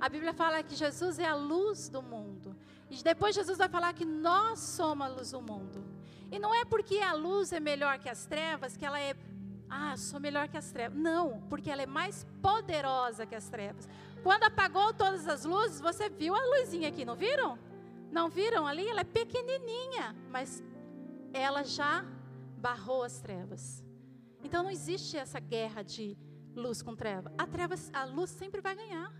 A 0.00 0.08
Bíblia 0.08 0.32
fala 0.32 0.62
que 0.62 0.74
Jesus 0.74 1.18
é 1.18 1.26
a 1.26 1.34
luz 1.34 1.88
do 1.88 2.02
mundo. 2.02 2.56
E 2.88 3.02
depois 3.02 3.34
Jesus 3.34 3.58
vai 3.58 3.68
falar 3.68 3.92
que 3.92 4.04
nós 4.04 4.58
somos 4.58 5.06
a 5.06 5.10
luz 5.10 5.30
do 5.32 5.42
mundo. 5.42 5.84
E 6.32 6.38
não 6.38 6.54
é 6.54 6.64
porque 6.64 6.98
a 6.98 7.12
luz 7.12 7.52
é 7.52 7.60
melhor 7.60 7.98
que 7.98 8.08
as 8.08 8.24
trevas 8.24 8.76
que 8.76 8.86
ela 8.86 9.00
é, 9.00 9.14
ah, 9.68 9.96
sou 9.96 10.18
melhor 10.18 10.48
que 10.48 10.56
as 10.56 10.70
trevas. 10.72 10.98
Não, 10.98 11.42
porque 11.48 11.70
ela 11.70 11.82
é 11.82 11.86
mais 11.86 12.26
poderosa 12.40 13.26
que 13.26 13.34
as 13.34 13.48
trevas. 13.48 13.88
Quando 14.22 14.44
apagou 14.44 14.92
todas 14.94 15.26
as 15.28 15.44
luzes, 15.44 15.80
você 15.80 16.08
viu 16.08 16.34
a 16.34 16.44
luzinha 16.56 16.88
aqui, 16.88 17.04
não 17.04 17.16
viram? 17.16 17.58
Não 18.10 18.28
viram 18.28 18.66
ali? 18.66 18.88
Ela 18.88 19.00
é 19.00 19.04
pequenininha, 19.04 20.16
mas 20.30 20.62
ela 21.32 21.62
já 21.62 22.04
barrou 22.56 23.02
as 23.02 23.20
trevas. 23.20 23.84
Então 24.42 24.62
não 24.62 24.70
existe 24.70 25.16
essa 25.16 25.38
guerra 25.38 25.82
de 25.82 26.16
luz 26.54 26.82
com 26.82 26.94
treva. 26.94 27.32
A 27.38 27.46
treva, 27.46 27.74
a 27.92 28.04
luz 28.04 28.30
sempre 28.30 28.60
vai 28.60 28.74
ganhar. 28.74 29.12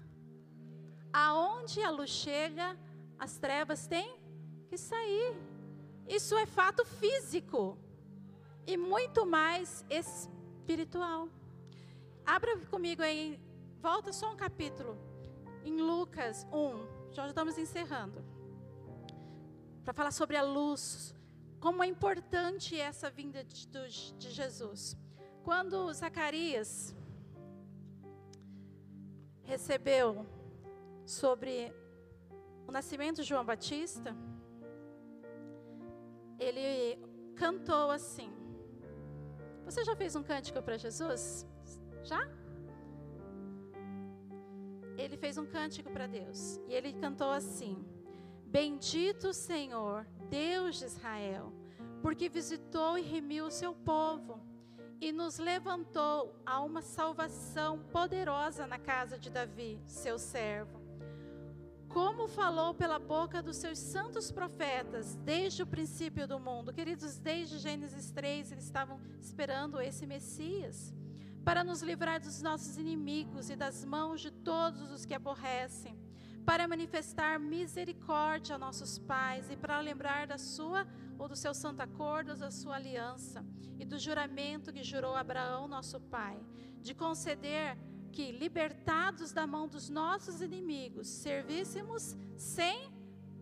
Aonde 1.13 1.83
a 1.83 1.91
luz 1.91 2.11
chega, 2.11 2.77
as 3.19 3.39
trevas 3.39 3.87
têm 3.87 4.19
que 4.69 4.77
sair. 4.77 5.35
Isso 6.07 6.37
é 6.37 6.47
fato 6.47 6.85
físico 6.85 7.79
e 8.67 8.77
muito 8.77 9.27
mais 9.27 9.85
espiritual. 9.91 11.29
Abra 12.25 12.57
comigo 12.67 13.03
aí, 13.03 13.41
volta 13.81 14.13
só 14.13 14.33
um 14.33 14.37
capítulo 14.37 14.97
em 15.65 15.81
Lucas 15.81 16.47
1. 16.53 17.13
Já 17.13 17.27
estamos 17.27 17.59
encerrando. 17.59 18.25
Para 19.85 19.93
falar 19.93 20.13
sobre 20.13 20.37
a 20.37 20.43
luz, 20.43 21.15
como 21.59 21.83
é 21.83 21.87
importante 21.87 22.79
essa 22.79 23.11
vinda 23.11 23.45
de, 23.45 23.67
de 24.17 24.31
Jesus. 24.31 24.97
Quando 25.43 25.93
Zacarias 25.93 26.95
recebeu 29.51 30.09
sobre 31.05 31.75
o 32.69 32.71
nascimento 32.71 33.17
de 33.21 33.29
João 33.31 33.45
Batista, 33.45 34.11
ele 36.39 36.97
cantou 37.35 37.91
assim. 37.91 38.31
Você 39.65 39.83
já 39.89 39.97
fez 39.97 40.15
um 40.15 40.23
cântico 40.23 40.63
para 40.63 40.77
Jesus? 40.79 41.23
Já? 42.11 42.21
Ele 44.97 45.17
fez 45.17 45.37
um 45.37 45.47
cântico 45.57 45.91
para 45.91 46.07
Deus 46.07 46.61
e 46.69 46.73
ele 46.73 46.93
cantou 47.05 47.31
assim: 47.41 47.75
Bendito 48.47 49.33
Senhor, 49.33 50.07
Deus 50.29 50.79
de 50.79 50.85
Israel, 50.85 51.53
porque 52.01 52.29
visitou 52.29 52.97
e 52.97 53.03
remiu 53.03 53.47
o 53.47 53.57
seu 53.61 53.75
povo 53.75 54.41
e 55.01 55.13
nos 55.13 55.39
levantou 55.39 56.35
a 56.45 56.61
uma 56.61 56.83
salvação 56.83 57.79
poderosa 57.91 58.67
na 58.67 58.79
casa 58.79 59.19
de 59.19 59.31
Davi, 59.31 59.81
seu 59.87 60.19
servo. 60.19 60.79
Como 61.89 62.29
falou 62.29 62.75
pela 62.75 62.99
boca 62.99 63.43
dos 63.43 63.57
seus 63.57 63.79
santos 63.79 64.31
profetas 64.31 65.17
desde 65.17 65.63
o 65.63 65.67
princípio 65.67 66.29
do 66.29 66.39
mundo. 66.39 66.73
Queridos, 66.73 67.19
desde 67.19 67.59
Gênesis 67.59 68.11
3, 68.13 68.53
eles 68.53 68.65
estavam 68.65 69.01
esperando 69.19 69.81
esse 69.81 70.07
Messias 70.07 70.95
para 71.45 71.65
nos 71.65 71.83
livrar 71.83 72.21
dos 72.21 72.43
nossos 72.43 72.77
inimigos 72.77 73.51
e 73.51 73.57
das 73.57 73.85
mãos 73.85 74.21
de 74.21 74.31
todos 74.31 74.93
os 74.93 75.05
que 75.05 75.15
aborrecem, 75.15 75.99
para 76.45 76.69
manifestar 76.69 77.41
misericórdia 77.41 78.55
a 78.55 78.59
nossos 78.59 78.99
pais 78.99 79.51
e 79.51 79.57
para 79.57 79.81
lembrar 79.81 80.27
da 80.27 80.39
sua 80.39 80.87
ou 81.21 81.29
do 81.29 81.37
seu 81.37 81.53
santo 81.53 81.81
acordo, 81.83 82.35
da 82.35 82.51
sua 82.51 82.77
aliança 82.77 83.45
e 83.79 83.85
do 83.85 83.99
juramento 83.99 84.73
que 84.73 84.83
jurou 84.83 85.15
Abraão, 85.15 85.69
nosso 85.69 86.01
pai, 86.01 86.41
de 86.81 86.95
conceder 86.95 87.77
que, 88.11 88.33
libertados 88.33 89.31
da 89.31 89.47
mão 89.47 89.69
dos 89.69 89.91
nossos 89.91 90.41
inimigos, 90.41 91.07
servíssemos 91.09 92.17
sem 92.39 92.91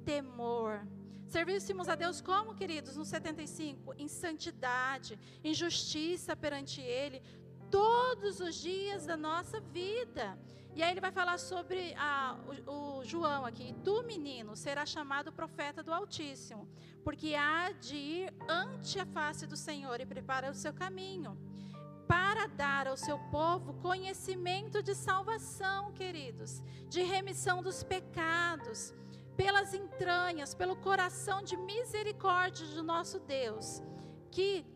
temor. 0.05 0.85
Servíssemos 1.29 1.89
a 1.89 1.95
Deus 1.95 2.21
como, 2.21 2.57
queridos, 2.61 2.97
no 2.97 3.05
75? 3.05 3.95
Em 3.97 4.09
santidade, 4.09 5.17
em 5.45 5.55
justiça 5.55 6.35
perante 6.35 6.81
Ele, 6.81 7.23
todos 7.71 8.41
os 8.41 8.57
dias 8.57 9.07
da 9.07 9.17
nossa 9.17 9.61
vida. 9.61 10.37
E 10.75 10.83
aí 10.83 10.91
ele 10.93 11.01
vai 11.01 11.11
falar 11.11 11.39
sobre 11.39 11.95
a, 11.97 12.37
o, 12.67 12.99
o, 12.99 13.05
João 13.05 13.45
aqui. 13.45 13.75
Tu, 13.85 14.03
menino, 14.05 14.57
será 14.57 14.87
chamado 14.87 15.33
profeta 15.33 15.83
do 15.83 15.93
Altíssimo, 15.93 16.69
porque 17.03 17.35
há 17.35 17.73
de 17.73 17.97
ir 17.97 18.35
ante 18.49 19.01
a 19.01 19.07
face 19.07 19.47
do 19.47 19.57
Senhor 19.57 20.01
e 20.01 20.07
preparar 20.07 20.51
o 20.51 20.55
seu 20.55 20.73
caminho. 20.73 21.37
para 22.07 22.47
dar 22.47 22.87
ao 22.87 22.97
seu 22.97 23.19
povo 23.31 23.75
conhecimento 23.83 24.83
de 24.83 24.95
salvação, 24.95 25.93
queridos, 25.93 26.63
de 26.89 27.03
remissão 27.03 27.63
dos 27.63 27.83
pecados, 27.83 28.95
pelas 29.37 29.75
entranhas, 29.75 30.55
pelo 30.55 30.75
coração 30.75 31.43
de 31.43 31.57
misericórdia 31.57 32.67
do 32.69 32.83
nosso 32.83 33.21
Deus, 33.21 33.83
que 34.31 34.67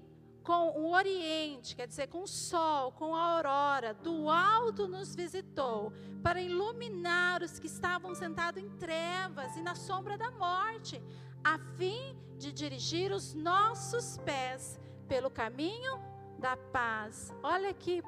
com 0.42 0.70
o 0.70 0.92
Oriente, 0.92 1.76
quer 1.76 1.86
dizer, 1.86 2.08
com 2.08 2.22
o 2.22 2.26
sol, 2.26 2.92
com 2.92 3.14
a 3.14 3.36
aurora, 3.36 3.94
do 3.94 4.28
alto 4.28 4.86
nos 4.88 5.14
visitou, 5.14 5.92
para 6.22 6.40
iluminar 6.40 7.42
os 7.42 7.58
que 7.58 7.66
estavam 7.66 8.14
sentados 8.14 8.62
em 8.62 8.68
trevas 8.70 9.56
e 9.56 9.62
na 9.62 9.74
sombra 9.74 10.18
da 10.18 10.30
morte, 10.30 11.02
a 11.42 11.58
fim 11.76 12.16
de 12.38 12.52
dirigir 12.52 13.12
os 13.12 13.34
nossos 13.34 14.18
pés 14.18 14.78
pelo 15.08 15.30
caminho 15.30 16.00
da 16.38 16.56
paz. 16.56 17.32
Olha 17.42 17.72
que 17.72 18.02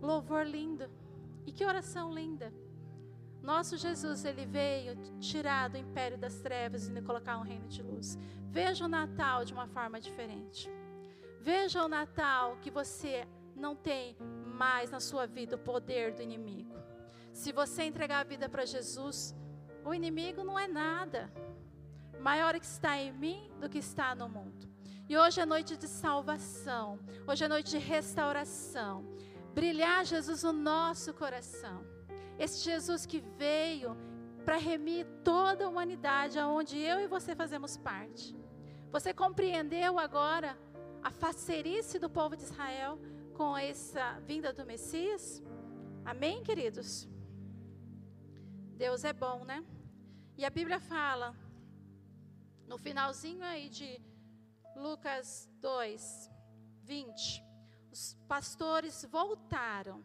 louvor 0.00 0.46
lindo, 0.46 0.88
e 1.46 1.52
que 1.52 1.64
oração 1.64 2.12
linda. 2.12 2.52
Nosso 3.42 3.76
Jesus, 3.76 4.24
ele 4.24 4.44
veio 4.44 4.96
tirar 5.18 5.68
do 5.68 5.78
império 5.78 6.18
das 6.18 6.40
trevas 6.40 6.88
e 6.88 7.02
colocar 7.02 7.38
um 7.38 7.42
reino 7.42 7.66
de 7.68 7.82
luz. 7.82 8.18
Veja 8.50 8.84
o 8.84 8.88
Natal 8.88 9.44
de 9.44 9.52
uma 9.52 9.66
forma 9.66 10.00
diferente. 10.00 10.70
Veja 11.40 11.84
o 11.84 11.88
Natal 11.88 12.56
que 12.60 12.70
você 12.70 13.26
não 13.54 13.74
tem 13.74 14.16
mais 14.44 14.90
na 14.90 15.00
sua 15.00 15.26
vida 15.26 15.56
o 15.56 15.58
poder 15.58 16.14
do 16.14 16.22
inimigo. 16.22 16.76
Se 17.32 17.52
você 17.52 17.84
entregar 17.84 18.20
a 18.20 18.24
vida 18.24 18.48
para 18.48 18.64
Jesus, 18.64 19.34
o 19.84 19.94
inimigo 19.94 20.42
não 20.42 20.58
é 20.58 20.66
nada. 20.66 21.32
Maior 22.20 22.58
que 22.58 22.66
está 22.66 22.96
em 22.96 23.12
mim 23.12 23.50
do 23.60 23.68
que 23.68 23.78
está 23.78 24.14
no 24.14 24.28
mundo. 24.28 24.68
E 25.08 25.16
hoje 25.16 25.40
é 25.40 25.46
noite 25.46 25.76
de 25.76 25.88
salvação. 25.88 26.98
Hoje 27.26 27.44
é 27.44 27.48
noite 27.48 27.70
de 27.70 27.78
restauração. 27.78 29.04
Brilhar 29.54 30.04
Jesus 30.04 30.42
no 30.42 30.52
nosso 30.52 31.14
coração. 31.14 31.84
Esse 32.38 32.62
Jesus 32.64 33.06
que 33.06 33.20
veio 33.36 33.96
para 34.44 34.56
remir 34.56 35.06
toda 35.24 35.64
a 35.64 35.68
humanidade, 35.68 36.38
aonde 36.38 36.78
eu 36.78 37.00
e 37.00 37.06
você 37.06 37.34
fazemos 37.34 37.76
parte. 37.76 38.36
Você 38.90 39.12
compreendeu 39.12 39.98
agora 39.98 40.58
a 41.02 41.10
facerice 41.10 41.98
do 41.98 42.10
povo 42.10 42.36
de 42.36 42.42
Israel 42.42 42.98
com 43.34 43.56
essa 43.56 44.18
vinda 44.20 44.52
do 44.52 44.64
Messias? 44.64 45.42
Amém, 46.04 46.42
queridos? 46.42 47.08
Deus 48.76 49.04
é 49.04 49.12
bom, 49.12 49.44
né? 49.44 49.64
E 50.36 50.44
a 50.44 50.50
Bíblia 50.50 50.80
fala, 50.80 51.34
no 52.66 52.78
finalzinho 52.78 53.44
aí 53.44 53.68
de 53.68 54.00
Lucas 54.76 55.50
2, 55.60 56.30
20, 56.82 57.44
os 57.90 58.14
pastores 58.28 59.04
voltaram 59.10 60.02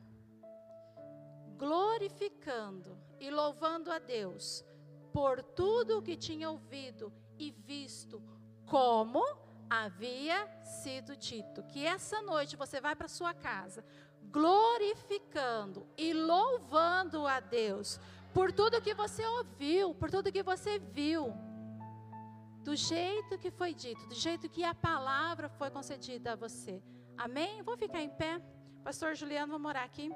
glorificando 1.57 2.97
e 3.19 3.29
louvando 3.29 3.91
a 3.91 3.99
Deus 3.99 4.65
por 5.11 5.41
tudo 5.41 5.99
o 5.99 6.01
que 6.01 6.17
tinha 6.17 6.49
ouvido 6.49 7.13
e 7.37 7.51
visto, 7.51 8.21
como 8.65 9.23
havia 9.82 10.47
sido 10.61 11.17
dito. 11.17 11.63
Que 11.63 11.86
essa 11.86 12.21
noite 12.21 12.55
você 12.55 12.80
vai 12.80 12.95
para 12.95 13.07
sua 13.07 13.34
casa 13.34 13.84
glorificando 14.32 15.86
e 15.97 16.13
louvando 16.13 17.28
a 17.28 17.39
Deus 17.39 17.99
por 18.34 18.51
tudo 18.51 18.82
que 18.82 18.93
você 18.93 19.26
ouviu, 19.26 19.93
por 19.95 20.09
tudo 20.09 20.32
que 20.32 20.43
você 20.43 20.80
viu. 20.80 21.34
Do 22.63 22.76
jeito 22.76 23.38
que 23.38 23.51
foi 23.51 23.74
dito, 23.74 24.07
do 24.07 24.15
jeito 24.15 24.49
que 24.49 24.63
a 24.63 24.74
palavra 24.74 25.49
foi 25.49 25.69
concedida 25.69 26.34
a 26.34 26.36
você. 26.36 26.82
Amém? 27.17 27.61
Vou 27.61 27.76
ficar 27.76 28.01
em 28.01 28.09
pé. 28.09 28.41
Pastor 28.84 29.15
Juliano, 29.15 29.51
vamos 29.51 29.67
morar 29.67 29.84
aqui. 29.84 30.09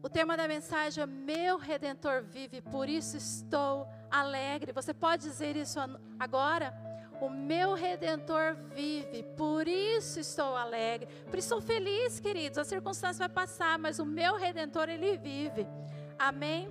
O 0.00 0.08
tema 0.08 0.36
da 0.36 0.46
mensagem 0.48 1.02
é 1.02 1.06
Meu 1.06 1.58
Redentor 1.58 2.22
vive, 2.22 2.60
por 2.62 2.88
isso 2.88 3.16
estou 3.16 3.86
alegre. 4.10 4.72
Você 4.72 4.94
pode 4.94 5.22
dizer 5.24 5.56
isso 5.56 5.78
agora? 6.18 6.87
O 7.20 7.28
meu 7.28 7.74
redentor 7.74 8.56
vive, 8.74 9.22
por 9.36 9.68
isso 9.68 10.18
estou 10.20 10.56
alegre. 10.56 11.08
Por 11.28 11.38
isso 11.38 11.54
estou 11.54 11.60
feliz, 11.60 12.18
queridos. 12.20 12.58
A 12.58 12.64
circunstância 12.64 13.26
vai 13.26 13.28
passar, 13.28 13.78
mas 13.78 13.98
o 13.98 14.06
meu 14.06 14.36
redentor 14.36 14.88
ele 14.88 15.16
vive. 15.16 15.66
Amém. 16.18 16.66